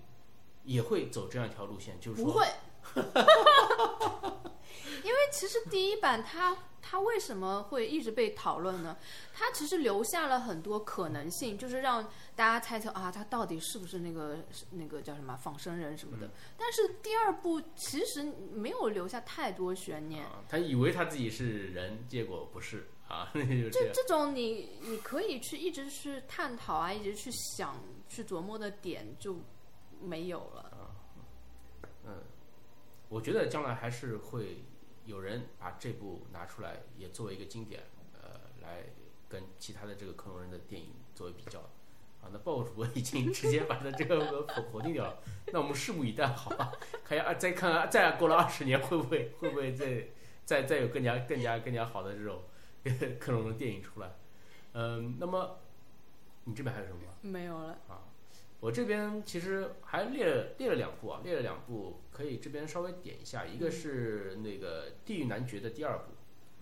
[0.65, 1.99] 也会走这样一条路线？
[2.01, 2.47] 就是说，不会，
[5.05, 8.97] 因为其实第一版它它为什么会一直被讨论呢？
[9.33, 12.03] 它其实留下了很多可能性，就是让
[12.35, 14.39] 大家猜测啊，它到底是不是那个
[14.71, 16.31] 那个叫什么仿生人什么的。
[16.59, 20.25] 但是第二部其实没有留下太多悬念。
[20.25, 23.71] 啊，他以为他自己是人，结果不是啊， 就这。
[23.71, 27.77] 这这种你你可以去一直去探讨啊，一直去想
[28.09, 29.37] 去琢磨的点就
[30.01, 30.71] 没有了。
[32.07, 32.23] 嗯
[33.11, 34.65] 我觉得将来还是会
[35.07, 37.83] 有人把这部拿出来也作为一个经典，
[38.15, 38.85] 呃，来
[39.29, 41.61] 跟其他的这个克隆人的电影作为比较。
[42.23, 45.19] 啊，那鲍主播已经直接把他这个否否定掉了。
[45.53, 46.73] 那我们拭目以待，好吧？
[47.05, 50.07] 看下再看看，再过了二十年，会不会会不会再
[50.47, 52.43] 再再有更加更加更加好的这种
[53.21, 54.11] 克隆的电影出来？
[54.73, 55.59] 嗯，那么
[56.45, 57.01] 你这边还有什么？
[57.21, 58.04] 没有了啊。
[58.65, 63.45] 我这边其实还列了列了两部啊，列了两部，可以这边稍微点一下。
[63.45, 66.05] 一个是那个《地狱男爵》的第二部，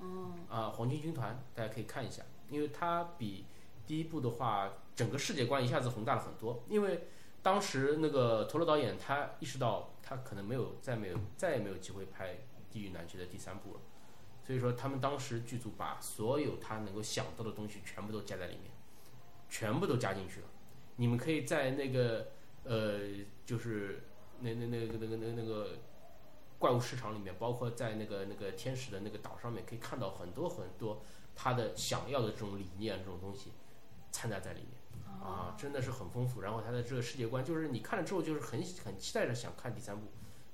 [0.01, 3.45] 嗯，啊，黄金军团，大家可以看一下，因为它比
[3.87, 6.65] 第一部的话，整个世界观一下子宏大了很多。
[6.69, 7.07] 因为
[7.41, 12.35] 当时那个陀螺导演他意识到，他可能没有再没有再也没有机会拍
[12.69, 13.81] 《地狱男爵》的第三部了，
[14.45, 18.73] 所以说他们当时剧组把所有他能够想到的东西全部都加在里面，
[19.49, 20.47] 全部都加进去了。
[20.97, 22.29] 你们可以在那个
[22.65, 23.01] 呃，
[23.45, 24.05] 就是
[24.41, 25.79] 那那那个那个那个那个
[26.59, 31.03] 怪物市场里面，包括在那个那个天使的那个岛上面，可以看到很多很多
[31.35, 33.53] 他的想要的这种理念这种东西
[34.11, 34.71] 掺杂在里面。
[35.23, 36.41] 啊，真的是很丰富。
[36.41, 40.09] 然后他的这个世界观，就是你看了之后就是很很期待着想看第三部，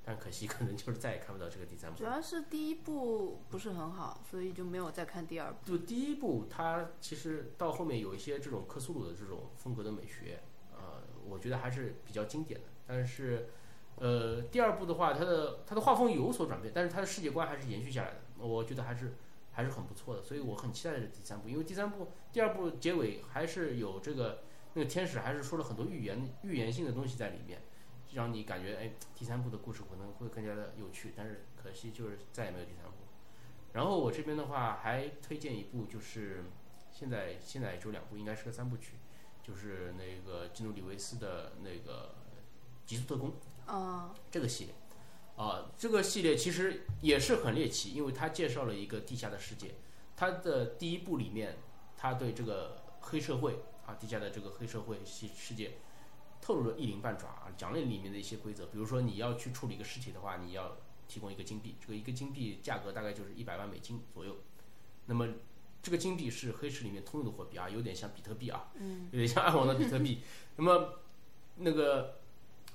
[0.08, 1.98] 但可惜可能就是再也看不到这个第三部。
[1.98, 5.58] 主要是第一部不是很好，所以就没有再看第二部。
[5.66, 10.40] 就第一部，它其实到后面有一些这种克苏鲁的这种风格的美学，
[10.72, 12.68] 呃，我觉得还是比较经典的。
[12.86, 13.50] 但是，
[13.96, 19.12] 呃，第二部的话，它的它的画风有所转变，但是它的世界观还是延续下来的，我觉得还是
[19.52, 20.22] 还是很不错的。
[20.22, 27.60] 所以我很期待这第三部，因为第三部第二部结尾还是有这个那个天使还是说了很多预言预言性的东西在里面，
[28.12, 31.12] 让你感觉哎，第三部的故事可能会更加的有趣。
[31.16, 32.92] 但是可惜就是再也没有第三部。
[33.72, 36.44] 然后我这边的话还推荐一部，就是
[36.90, 38.94] 现在现在也就两部，应该是个三部曲，
[39.42, 42.14] 就是那个基努里维斯的那个
[42.88, 43.32] 《极速特工》
[43.70, 44.74] 啊，这个系列。
[45.36, 49.76] 啊，这个系列其实也是很猎奇，因为它介绍了一个地下的世界。
[50.16, 51.58] 它的第一部里面，
[51.96, 55.74] 它对这个黑社会啊，地下的这个黑社会世世界
[56.48, 58.64] 透露了一鳞半爪啊，讲了里面的一些规则。
[58.68, 64.34] 比如说，你要去处理一个尸体的话，你要提供一个金币，这个一个金币价格大概就是一百万美金左右。
[65.04, 65.28] 那么
[65.82, 70.22] 这个金币是黑市里面通用的货币啊，有点像比特币啊，嗯，有点像暗网的比特币。
[70.56, 70.94] 那么
[71.56, 72.18] 那个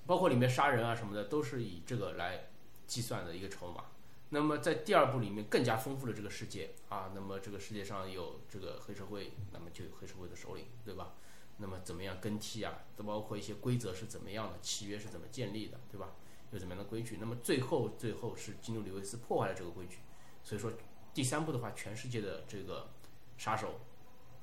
[0.06, 2.50] 包括里面杀人啊什么的，都是以这个来
[2.86, 3.86] 计算的一个筹码。
[4.30, 11.14] 那么在第二部里面更加丰富了这个世界啊，那么这个世界上有这个黑社会，那么就有黑社会的首领，对吧？
[11.58, 12.74] 那么怎么样更替啊？
[12.96, 16.10] 都包括一些规则是怎么样的，契约是怎么建立的，对吧？
[16.52, 17.18] 有怎么样的规矩？
[17.20, 19.98] 那么最后最后是基努里维斯破坏了这个规矩，
[20.44, 20.72] 所以说
[21.14, 22.90] 第三部的话，全世界的这个
[23.38, 23.80] 杀手、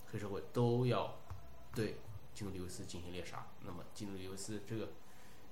[0.06, 1.16] 黑社会都要
[1.74, 1.96] 对
[2.34, 3.46] 基努里维斯进行猎杀。
[3.64, 4.88] 那么基努里维斯这个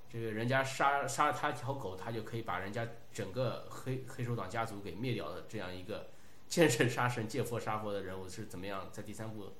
[0.09, 6.09] 这个人家杀杀了他一条狗，他就可以把人家整个黑黑手党家族给灭掉的这样一个
[6.47, 9.53] 见神杀神、见佛杀佛的人物是怎么样在第三部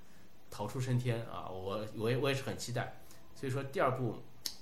[0.50, 1.50] 逃出升天啊？
[1.50, 3.02] 我我也我也是很期待。
[3.36, 4.18] 所以说第二部。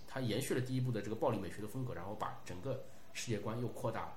[0.09, 4.13] 它延续了第一部的这个暴力美学的风格，然后把整个世界观又扩大了，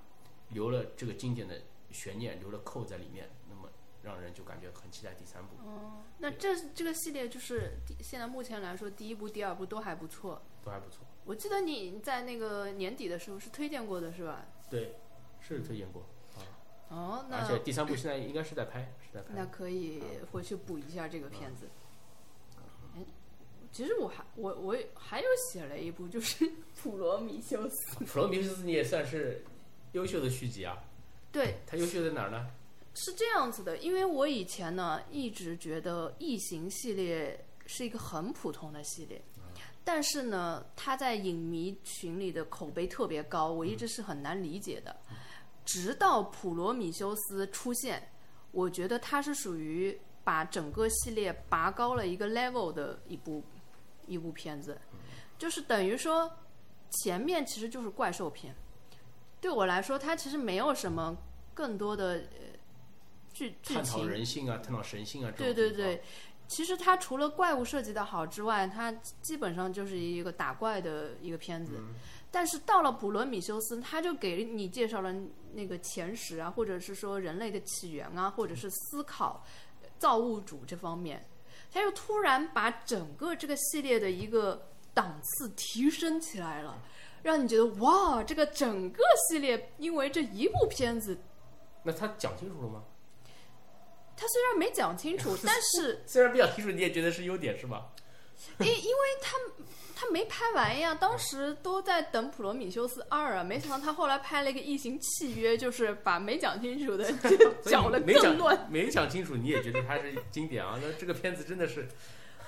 [0.51, 1.61] 留了这个经典的
[1.91, 3.69] 悬念，留了扣在里面，那么
[4.03, 5.57] 让人就感觉很期待第三部。
[5.69, 11.05] 哦，那这这个系列就是现在目前来说，第一部、第二部都还不错，都还不错。
[11.25, 14.47] 我记得你在那个年底的时候是推荐过的，是吧？
[14.71, 14.95] 对，
[15.41, 16.07] 是推荐过
[16.37, 16.41] 啊。
[16.89, 19.00] 哦，那而且第三部现在应该是在拍，是在拍。
[19.35, 21.69] 那可以回去补一下这个片子。
[22.97, 23.05] 哎
[23.73, 26.45] 其实我还我我还有写了一部，就是
[26.83, 28.05] 《普罗米修斯》。
[28.07, 29.45] 普罗米修斯你也算是
[29.93, 30.77] 优秀的续集啊。
[31.31, 31.55] 对。
[31.67, 32.51] 它优秀在哪儿呢？
[32.93, 39.23] 是这样子的，因为我以前呢一直觉得《异形》系列是一个很普通的系列，
[39.85, 44.95] 但是呢，它在影迷群里的口碑特别高，我一直是很难理解的。
[45.65, 48.11] 直到《普罗米修斯》出现，
[48.53, 53.43] 我觉得它是属于把整个系列拔高了一个 level 的一部。
[54.07, 54.77] 一部片子，
[55.39, 56.29] 就是等于说，
[56.91, 58.53] 前面其实就是怪兽片。
[59.41, 61.17] 对我来说，它其实没有什么
[61.55, 62.59] 更多的呃
[63.33, 63.77] 剧剧情。
[63.77, 65.33] 探讨人性啊，探讨神性啊。
[65.37, 66.03] 对对对，
[66.51, 68.91] 其实它除了怪物设计的好之外，它
[69.23, 71.75] 基本上就是一个打怪的一个片子。
[72.29, 75.15] 但是到了普罗米修斯，他就给你介绍了
[75.53, 79.45] 那个前史啊，或者是说人类的起源啊，或者是思考
[79.97, 81.25] 造物主这方面。
[81.73, 84.61] 他又突然把整个这个系列的一个
[84.93, 86.77] 档次提升起来了，
[87.23, 91.17] 让你觉得哇，这个整个系列因为这一部片子，
[91.85, 92.83] 那他讲清楚了吗？
[94.21, 97.91] 他虽然没讲清楚， 但是 虽然没讲清楚，你也觉得是优点是吧？
[98.59, 99.39] 因因为他
[99.95, 107.11] 他没拍完呀，当时都在等《普罗米修斯二》啊，没想到他后来拍了一个《异形契约》，就是把没讲清楚的
[107.65, 108.55] 讲了没更乱。
[108.57, 110.79] 讲没讲清楚，你也觉得它是经典啊？
[110.83, 111.89] 那这个片子真的是，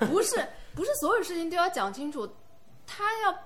[0.01, 2.29] 不是不是所有事情都要讲清楚，
[2.87, 3.39] 他要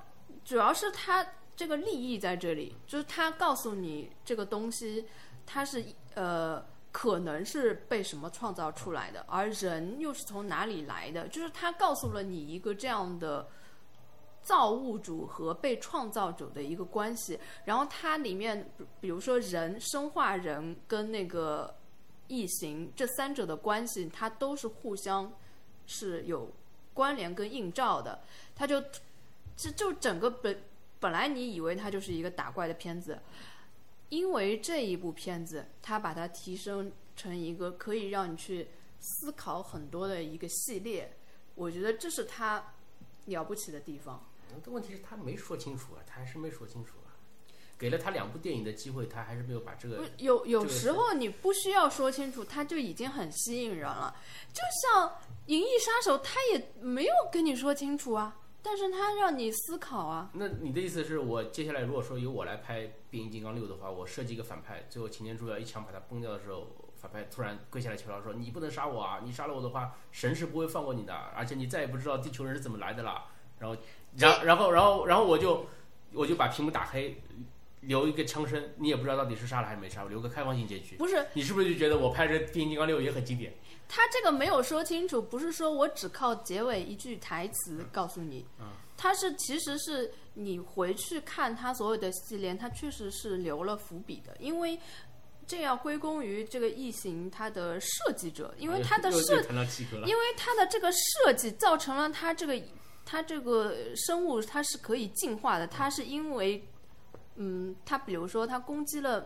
[0.44, 1.24] 主要是他
[1.56, 5.06] 这个利益在这里，就是他告诉你这个东西
[5.44, 5.84] 它是
[6.14, 6.64] 呃
[6.96, 13.46] 可能是被什么创造出来的，而人又是从哪里来的，就是他告诉了你一个这样的。
[14.46, 21.74] 造物主和被创造者的一个关系，然后它里面，比比如说人生化人跟那个
[22.28, 25.32] 异形这三者的关系，它都是互相
[25.84, 26.48] 是有
[26.94, 28.20] 关联跟映照的。
[28.54, 28.80] 它就
[29.56, 30.62] 这就整个本
[31.00, 33.18] 本来你以为它就是一个打怪的片子，
[34.08, 38.68] 因为这一部片子，它把它提升成一个可以让你去
[39.00, 41.16] 思考很多的一个系列，
[41.54, 42.74] 我觉得这是他
[43.26, 44.24] 了不起的地方。
[44.66, 47.12] 问题是他没说清楚啊，他还是没说清楚啊。
[47.78, 50.08] 给了他两部电影的机会，他还是没有把这个。
[50.16, 54.16] 有有时候你不需要说清楚，他就已经很吸引人了。
[54.50, 55.08] 就像
[55.46, 60.28] 《银翼杀手》，他也没有跟你说清楚啊，但是他让你思考啊。
[60.32, 66.66] 那你的意思是我接下来如果说由我来拍《变形金刚六》的话，我设计一个反派，最后擎天柱要一枪把他崩掉的时候，
[66.96, 69.20] 反派突然跪下来求饶说：“你不能杀我啊！
[69.24, 73.26] 你杀了我的话，神是不会放过你的，而且你再也不知道地球人是怎么来的了。”
[73.60, 73.76] 然后。
[74.18, 75.66] 然然后然后然后我就
[76.14, 77.20] 我就把屏幕打黑，
[77.82, 80.96] 留一个枪声，你也不知道到底是杀了还是没杀，留个开放性结局。
[80.96, 83.52] 不是，你是不是就觉得我拍这《变形金刚六》也很经典？
[83.88, 88.46] 他这个没有说清楚，不是说我只靠结尾一句台词告诉你，
[88.96, 94.78] 他是其实是你回去看他所有的系列，他确实是留了伏笔的，因为
[95.46, 99.40] 这要归功于这个异形它的设计者，因为它的设，
[100.06, 102.60] 因为它的这个设计造成了它这个。
[103.08, 106.60] 它这个生物它是可以进化的，它是因为，
[107.36, 109.24] 嗯，它比如说它攻击了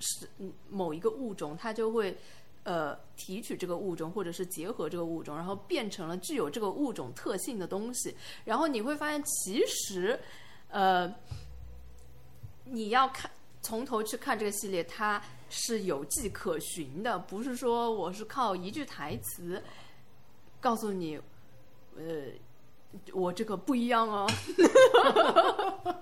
[0.00, 0.28] 是
[0.68, 2.18] 某一个物种，它就会
[2.66, 8.14] 呃提取这个物种或者是结合这个物种，然后变成了具有这个物种特性的东西。
[8.44, 10.20] 然后你会发现，其实
[10.68, 11.14] 呃
[12.64, 13.30] 你要看
[13.62, 19.62] 从头去看这个系列，它是有迹可循的，不是说我是靠一句台词
[20.60, 21.18] 告诉你，
[21.96, 22.04] 呃。
[23.12, 24.26] 我这个不一样哦。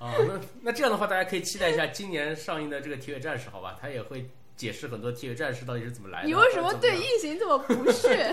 [0.00, 3.78] 啊，那那这样的话，大家可以期待一下今年上映的这个《铁血战士》，好吧？
[3.80, 4.28] 他也会
[4.62, 6.28] 解释很多《铁血战士》到底是怎么来的。
[6.28, 8.32] 你为什么对异形这么不屑？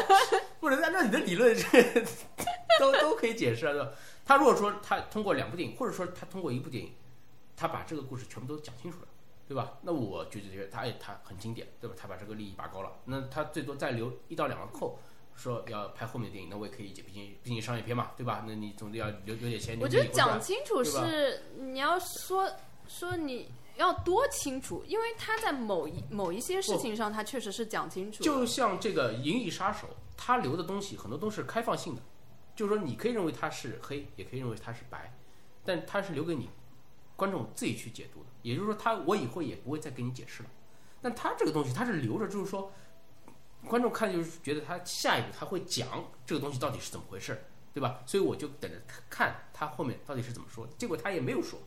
[0.60, 1.82] 不能按照你的理论，这
[2.78, 3.88] 都都可以解释啊。
[4.26, 6.92] 他如果说他通过两部电影，或者说他通过一部电影，
[7.56, 9.08] 他把这个故事全部都讲清楚了，
[9.48, 9.78] 对吧？
[9.80, 11.96] 那我就觉得他哎，他很经典，对吧？
[11.98, 14.98] 他把这个利益拔高了，那他最多再留一到两个扣。
[15.36, 18.44] 说要拍后面的电影，那我也可以理解，毕竟毕竟商业片嘛，对吧？
[18.46, 19.78] 那你总得要留留点钱。
[19.80, 22.46] 我觉得讲清楚是你要说
[22.86, 23.50] 说你
[23.80, 28.22] 要多清楚，因为他在某一某一些事情上，他确实是讲清楚。
[28.22, 29.86] 就像这个《银翼杀手》，
[30.16, 32.02] 他留的东西很多都是开放性的，
[32.54, 35.12] 就是说你可以认为它是黑，也可以认为它是白，
[35.64, 36.50] 但他是留给你
[37.16, 38.26] 观众自己去解读的。
[38.42, 40.48] 也就是说，他我以后也不会再给你解释了。
[41.02, 42.70] 但他这个东西，他是留着，就是说。
[43.66, 45.86] 观众看就是觉得他下一步他会讲
[46.24, 47.44] 这个东西到底是怎么回事，
[47.74, 48.00] 对吧？
[48.06, 48.80] 所以我就等着
[49.10, 50.66] 看他后面到底是怎么说。
[50.78, 51.58] 结果他也没有说，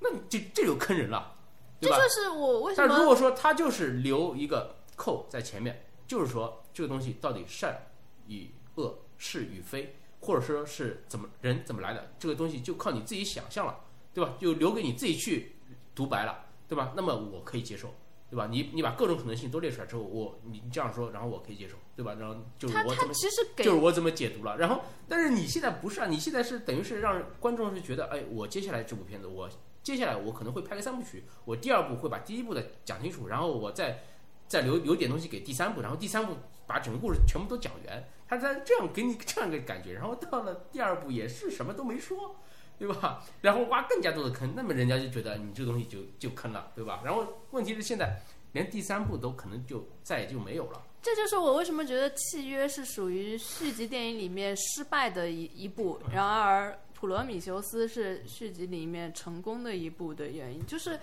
[0.00, 1.36] 那这这就坑人了，
[1.78, 1.96] 对吧？
[1.96, 2.88] 这就是我为什么。
[2.88, 7.86] 但如果说他就是留一个扣在前面，就是说这个东西到底善
[8.26, 13.78] 与恶、是与非，或者说是怎么人怎么来的，这个东西就靠你自己想象了，
[14.12, 14.34] 对吧？
[14.40, 15.56] 就留给你自己去
[15.94, 16.92] 独白了，对吧？
[16.96, 17.94] 那么我可以接受。
[18.30, 18.46] 对吧？
[18.48, 22.14] 你你把各种可能性都列出来之后，我你这样说，然后我可以接受，对吧？
[22.14, 23.12] 然后就是我怎么
[23.56, 24.56] 就是我怎么解读了。
[24.56, 29.50] 然后，但是你现在不是啊，你现在是等于是让观众是觉得，哎，我接下来这部片子，我
[29.82, 34.00] 接下来我可能会拍个三部曲，我第二部会把第一部的讲清楚，然后我再
[34.46, 36.36] 再留留点东西给第三部，然后第三部
[36.66, 38.08] 把整个故事全部都讲圆。
[38.28, 42.36] 他在这样给你 这样一个感觉，然后到了第二部也是什么都没说。
[42.78, 43.22] 对吧？
[43.42, 47.02] 然后挖更加多的坑，那么人家就觉得你这个东西就就坑了，对吧？
[47.04, 50.82] 然后问题是现在连第三部都可能就再也就没有了。
[51.02, 60.64] 这就是我为什么觉得《契约》是属于续集电影里面失败的一一部，然而《普罗米修斯》是续集里面成功的一部的原因。
[60.66, 60.90] 就是《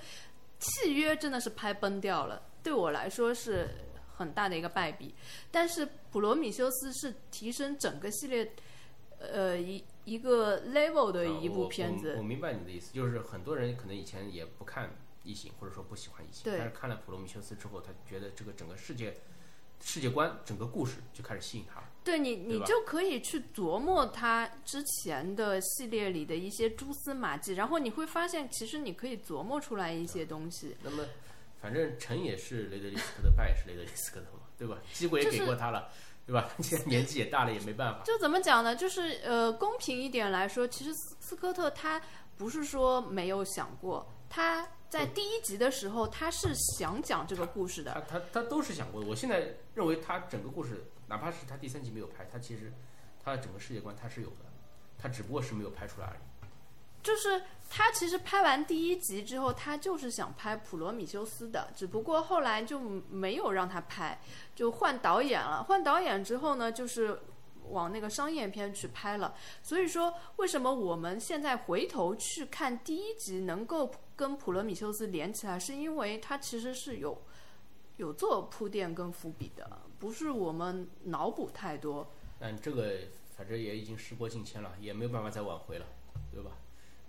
[0.60, 3.70] 契约》真的是拍崩掉了，对我来说是
[4.16, 5.14] 很大的一个败笔。
[5.52, 8.52] 但是《普罗米修斯》是提升整个系列，
[9.20, 9.84] 呃一。
[10.08, 14.90] 一个 level 的一部片子，我明白你的意思，就是很多人可能以前也不看
[15.26, 19.14] 异形，或者说不喜欢异形，但是看了《普罗米修斯》之后，他觉得这个整个世界
[19.84, 21.84] 世界观、整个故事就开始吸引他。
[22.08, 30.78] 对你，你就可以去琢磨他之前的系列里的一些蛛丝马迹，然后你会发现，其实你可以琢磨出来一些东西。
[30.82, 31.04] 那么，
[31.62, 34.78] 反正成也是雷德利·斯科特，败也是雷德利·斯科特嘛，对吧？
[34.94, 35.90] 机会也给过他了，
[36.26, 36.50] 对吧？
[36.64, 38.04] 现在年纪也大了，也没办法。
[38.06, 38.74] 就怎么讲呢？
[38.74, 42.02] 就是呃，公平一点来说，其实斯斯科特他
[42.38, 47.92] 不是说没有想过，他在第一集的时候他是想讲这个故事的。
[48.10, 49.08] 他他他都是想过的。
[49.08, 50.90] 我现在认为他整个故事。
[51.08, 52.72] 哪怕是他第三集没有拍，他其实
[53.24, 54.46] 他的整个世界观他是有的，
[54.98, 56.20] 他只不过是没有拍出来而已。
[57.04, 64.20] 就是他其实拍完第一集之后，他就是想拍普罗米修斯的，只不过后来就没有让他拍，
[64.54, 65.64] 就换导演了。
[65.64, 67.18] 换导演之后呢，就是
[67.70, 69.34] 往那个商业片去拍了。
[69.64, 77.22] 所以说，为什么我们现在回头去看第一集能够跟普罗米修斯连起来，是因为他其实是有
[77.96, 79.82] 有做铺垫跟伏笔的。
[80.00, 82.08] 不是我们脑补太多，
[82.40, 83.00] 但这个
[83.36, 85.86] 反正也已经时过境迁了，也没有办法再挽回了，
[86.32, 86.52] 对吧？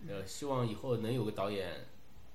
[0.08, 1.86] 呃，希望以后能有个导演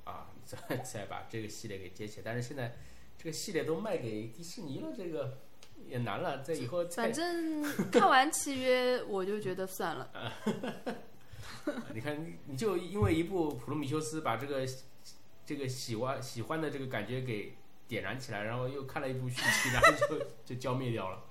[0.04, 2.24] 啊，再 再把这个系列给接起来。
[2.26, 2.76] 但是现在
[3.18, 5.40] 这个系列都卖给迪士尼了，这个
[5.88, 6.44] 也难了。
[6.44, 10.12] 在以后，反正看完契约，我就觉得算了。
[11.94, 14.68] 你看，你就因为一部《普罗米修斯》，把这个
[15.46, 17.56] 这个喜欢喜欢的这个感觉给。
[17.88, 21.24] 点燃起来，然后又看了一部续集，然后就就浇灭掉了。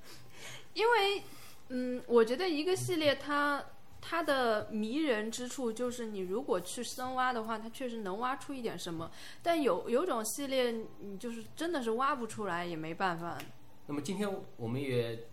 [0.74, 1.22] 因为，
[1.68, 3.64] 嗯，我觉得一个系列它
[4.00, 9.10] 它的迷人之处就是，你如果去深挖的话，它确实能挖出一点什么。
[9.42, 13.36] 但有有种系列，你就是真的是挖不出来，也没办法。
[13.86, 15.26] 那么今天我们也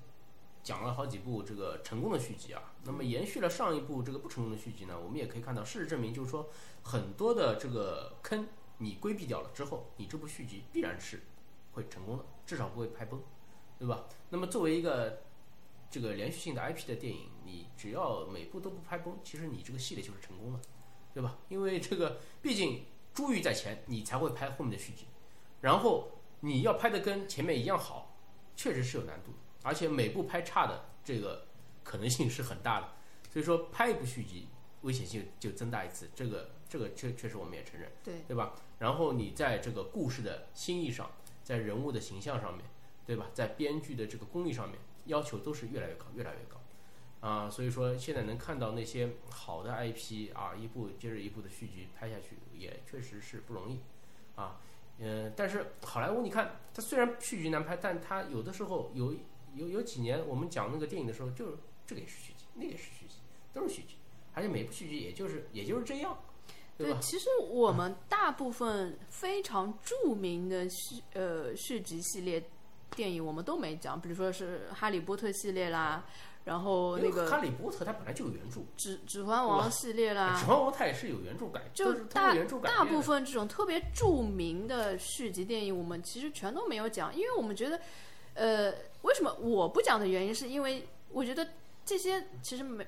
[0.63, 2.73] 讲了好几部这个成功的续集啊。
[2.83, 6.49] 那么延续了上一部这个不成功的续集呢，我们也可以看到，事实证明就是说
[6.83, 8.47] 很多的这个坑。
[8.79, 11.21] 你规避掉了之后，你这部续集必然是
[11.71, 13.19] 会成功的，至少不会拍崩，
[13.79, 14.05] 对吧？
[14.29, 15.23] 那么作为一个
[15.89, 20.59] 这个连续性的 IP 的电影，你只要每部都不拍崩，其实你这个系列就是成功的，
[21.13, 21.39] 对吧？
[21.49, 25.07] 因为这个毕竟珠玉在前，你才会拍后面的续集。
[25.61, 28.15] 然后你要拍的跟前面一样好，
[28.55, 29.31] 确实是有难度，
[29.63, 31.47] 而且每部拍差的这个
[31.83, 32.93] 可能性是很大的。
[33.31, 34.47] 所以说拍一部续集
[34.81, 36.51] 危险性就增大一次，这个。
[36.69, 38.53] 这个确确实我们也承认，对对吧？
[38.79, 41.11] 然后你在这个故事的心意上，
[41.43, 42.63] 在人物的形象上面，
[43.05, 43.27] 对吧？
[43.33, 53.79] 在编剧的这个功力上面，要求都是越来越高，越来越高，啊，所以说现在能看到那些好的 IP 啊，一部接着一部的续集拍下去，也确实是不容易，
[54.35, 54.59] 啊，
[54.99, 59.15] 嗯，但是好莱坞你看，它虽然续集难拍，但它有的时候有
[59.55, 63.15] 有有几年我们讲那个电影的时候，就是这个也是续集，那个也是续集，
[63.53, 63.95] 都是续集，
[64.33, 66.17] 而且每部续集也就是也就是这样。
[66.77, 72.43] 对，其实我们大部分非常著名的续呃续集系列
[72.95, 76.05] 电影，我们都没讲，比如说是《哈利波特》系列啦，
[76.43, 87.79] 然后那个《哈利波特》它本来就有原著，《指指环王》系列啦，《指环王》它也是有原著改，就大大部分这种特别著名的续集电影，我们其实全都没有讲，因为我们觉得，
[88.35, 88.71] 呃，
[89.01, 91.47] 为什么我不讲的原因，是因为我觉得
[91.83, 92.85] 这些其实没。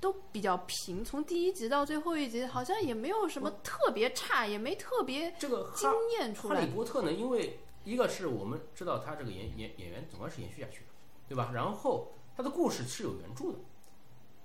[0.00, 6.60] 都比较平，从第一集到最后一集，好像也没有什么特别差，也没特别这个惊艳出来。
[6.60, 10.86] 哈利波特呢，因为一个是我们知道他这个演演演员总归是延续下去的，
[11.28, 11.50] 对吧？
[11.54, 13.58] 然后他的故事是有原著的，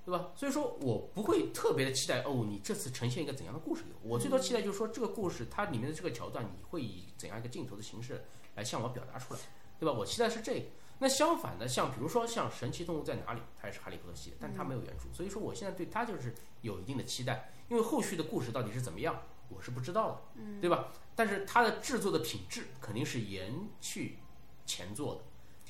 [0.06, 0.32] 对吧？
[0.36, 4.10] 所以说我不会特别的期待哦，你这次呈现一个怎样的故事给？
[4.10, 8.24] 我最多期待就是说这个故事它里面的这个桥段，你会以怎样一个镜头的形式
[8.56, 9.40] 来向我表达出来，
[9.80, 9.92] 对吧？
[9.92, 10.66] 我期待是这个。
[11.02, 20.90] 那相反的，像比如说像《神奇动物在哪里》，它也是哈利波特系列，但它没有原著，所以说我现在对它就是有一定的期待，因为后续的故事到底是怎么样，我是不知道的，对吧？
[21.16, 24.20] 但是它的制作的品质肯定是延续
[24.68, 25.22] 前作的，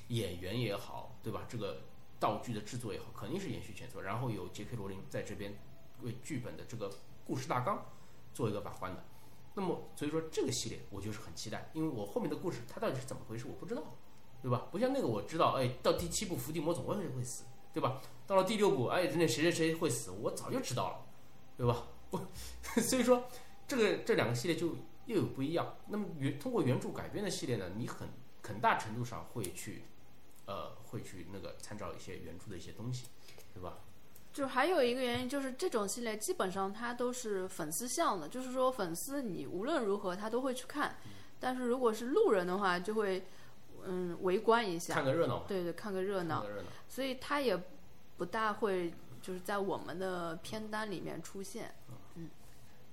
[0.10, 1.46] 演员也好，对吧？
[1.48, 1.84] 这个
[2.20, 5.58] 道具的制作也好，肯定是延续前作，然后有杰克罗琳在这边
[6.02, 6.94] 为剧本的这个
[7.26, 7.86] 故事大纲
[8.34, 9.06] 做一个把关的，
[9.54, 13.82] 那么所以说这个系列我就是很期待，因为我后面的故事它到底是怎么回事，我不知道。
[14.42, 14.68] 对吧？
[14.72, 18.02] 不像那个我知道，哎，到第七部伏地魔总会会死，对吧？
[18.26, 21.06] 到了第六部，哎，那谁谁谁会死，我早就知道了，
[21.56, 21.84] 对吧？
[22.10, 22.20] 不，
[22.82, 23.26] 所以说
[23.68, 25.76] 这个这两个系列就又有不一样。
[25.88, 28.10] 那么原通过原著改编的系列呢，你很
[28.42, 29.84] 很大程度上会去，
[30.48, 33.06] 呃，会去那个参照一些原著的一些东西，
[33.54, 33.78] 对吧？
[34.34, 40.98] 就还有一个原因就是这种系列基本上它都是粉丝向的，就是说粉丝你无论如何他都会去看，
[41.40, 43.24] 但是如果是路人的话就会。
[43.86, 45.46] 嗯，围观一下，看个热闹。
[45.48, 46.46] 对对，看个热闹。
[46.88, 47.58] 所以他也
[48.18, 51.74] 不大会就是在我们的片单里面出现。
[52.16, 52.30] 嗯。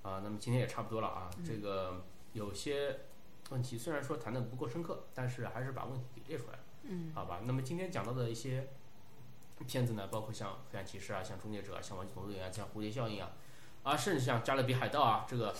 [0.03, 1.29] 啊，那么今天也差不多了啊。
[1.45, 3.01] 这个有些
[3.49, 6.59] 问题虽然说谈的不够深刻，但是还是把问题给列出来了。
[6.83, 7.41] 嗯，好吧。
[7.45, 8.69] 那么今天讲到的一些
[9.67, 13.31] 片子呢，包括像《黑暗骑士》啊，像《终结者》啊，像《玩具总动员》啊，像《蝴蝶效应》啊，
[13.83, 15.53] 啊，甚至像《加勒比海盗》啊，这个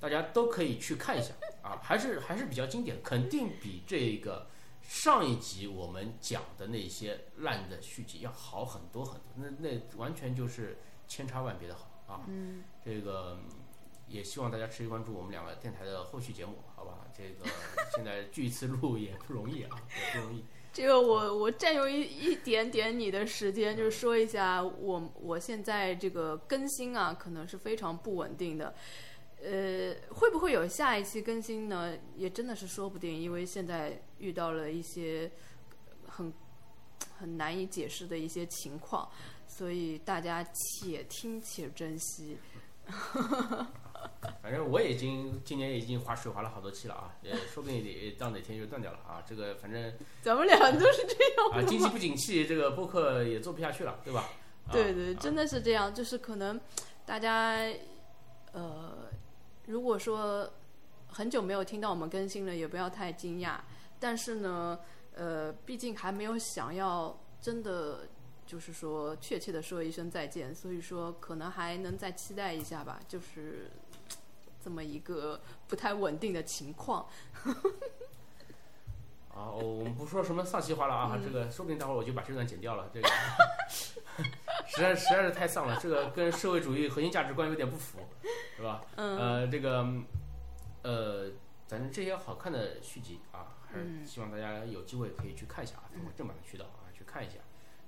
[0.00, 4.46] 大家都可以去看一下啊，还是还是比较经典，肯定比这个
[4.82, 12.20] 上一集我们讲的那些烂的续集要好很多很多，那那完全就是千差万别的好啊。
[12.28, 13.38] 嗯，这个
[14.08, 17.06] 也希望大家持续关注我们两个电台的后续节目，好吧？
[17.16, 17.48] 这个
[17.96, 19.70] 现在聚一次录也不容易啊，
[20.14, 20.44] 也不容易。
[20.72, 28.74] 这个我我占用一一点点你的时间，就是说一下我我现在这个更新啊，可能是非常不稳定的。
[29.44, 31.98] 呃，会不会有下一期更新呢？
[32.16, 35.30] 也真的是说不定，因为现在遇到了一些
[36.08, 36.32] 很
[37.18, 39.10] 很难以解释的一些情况，
[39.46, 42.38] 所以大家且听且珍惜。
[44.40, 49.22] 反正我已经今年已经划水划了好多期了啊，也说不定也到哪天就断掉了啊。
[49.26, 51.62] 这个反正咱们俩都是这样啊？
[51.66, 54.28] 经济不景气，这个播客也做不下去了，对吧？
[54.66, 56.60] 啊对对，啊真的是这样，就是可能
[57.04, 57.58] 大家
[58.52, 59.08] 呃，
[59.66, 60.50] 如果说
[61.08, 63.58] 很久没有听到我们更新了，也不要太惊讶。
[64.02, 64.76] 但是呢，
[65.14, 68.08] 呃，毕竟还没有想要真的
[68.44, 73.70] 就是说确切的说一声再见，所以说可能还能再期待一下吧，就是
[74.60, 77.06] 这么一个不太稳定的情况。
[79.32, 83.08] 啊，我们不说什么丧气话了啊，这个说不定待会儿我就把这段剪掉了，这个
[84.66, 88.00] 实在实在是太丧了，这个跟社会主义核心价值观有点不符，
[88.56, 88.84] 是吧？
[88.96, 89.86] 嗯呃，这个
[90.82, 91.30] 呃，
[91.66, 97.36] 反正这些好看的续集啊，还是嗯希望大家有机会可以去看一下啊，通过正版的渠道啊去看一下。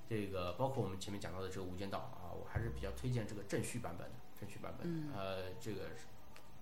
[0.09, 4.87] 这个包括我们前面讲到的这个《无间道》啊，我还是比较推荐这个正序版本的，正序版本。
[4.87, 5.89] 嗯呃，这个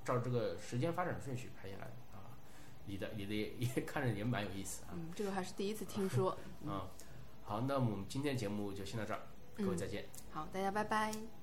[0.05, 2.35] 照这个时间发展顺序拍下来的啊，
[2.87, 4.91] 你的你的也也 看着也蛮有意思啊。
[4.95, 6.39] 嗯，这个还是第一次听说。
[6.65, 6.87] 嗯，
[7.45, 9.21] 好，那么我们今天节目就先到这儿，
[9.57, 10.07] 各位嗯再见。
[10.31, 11.42] 好，大家拜拜。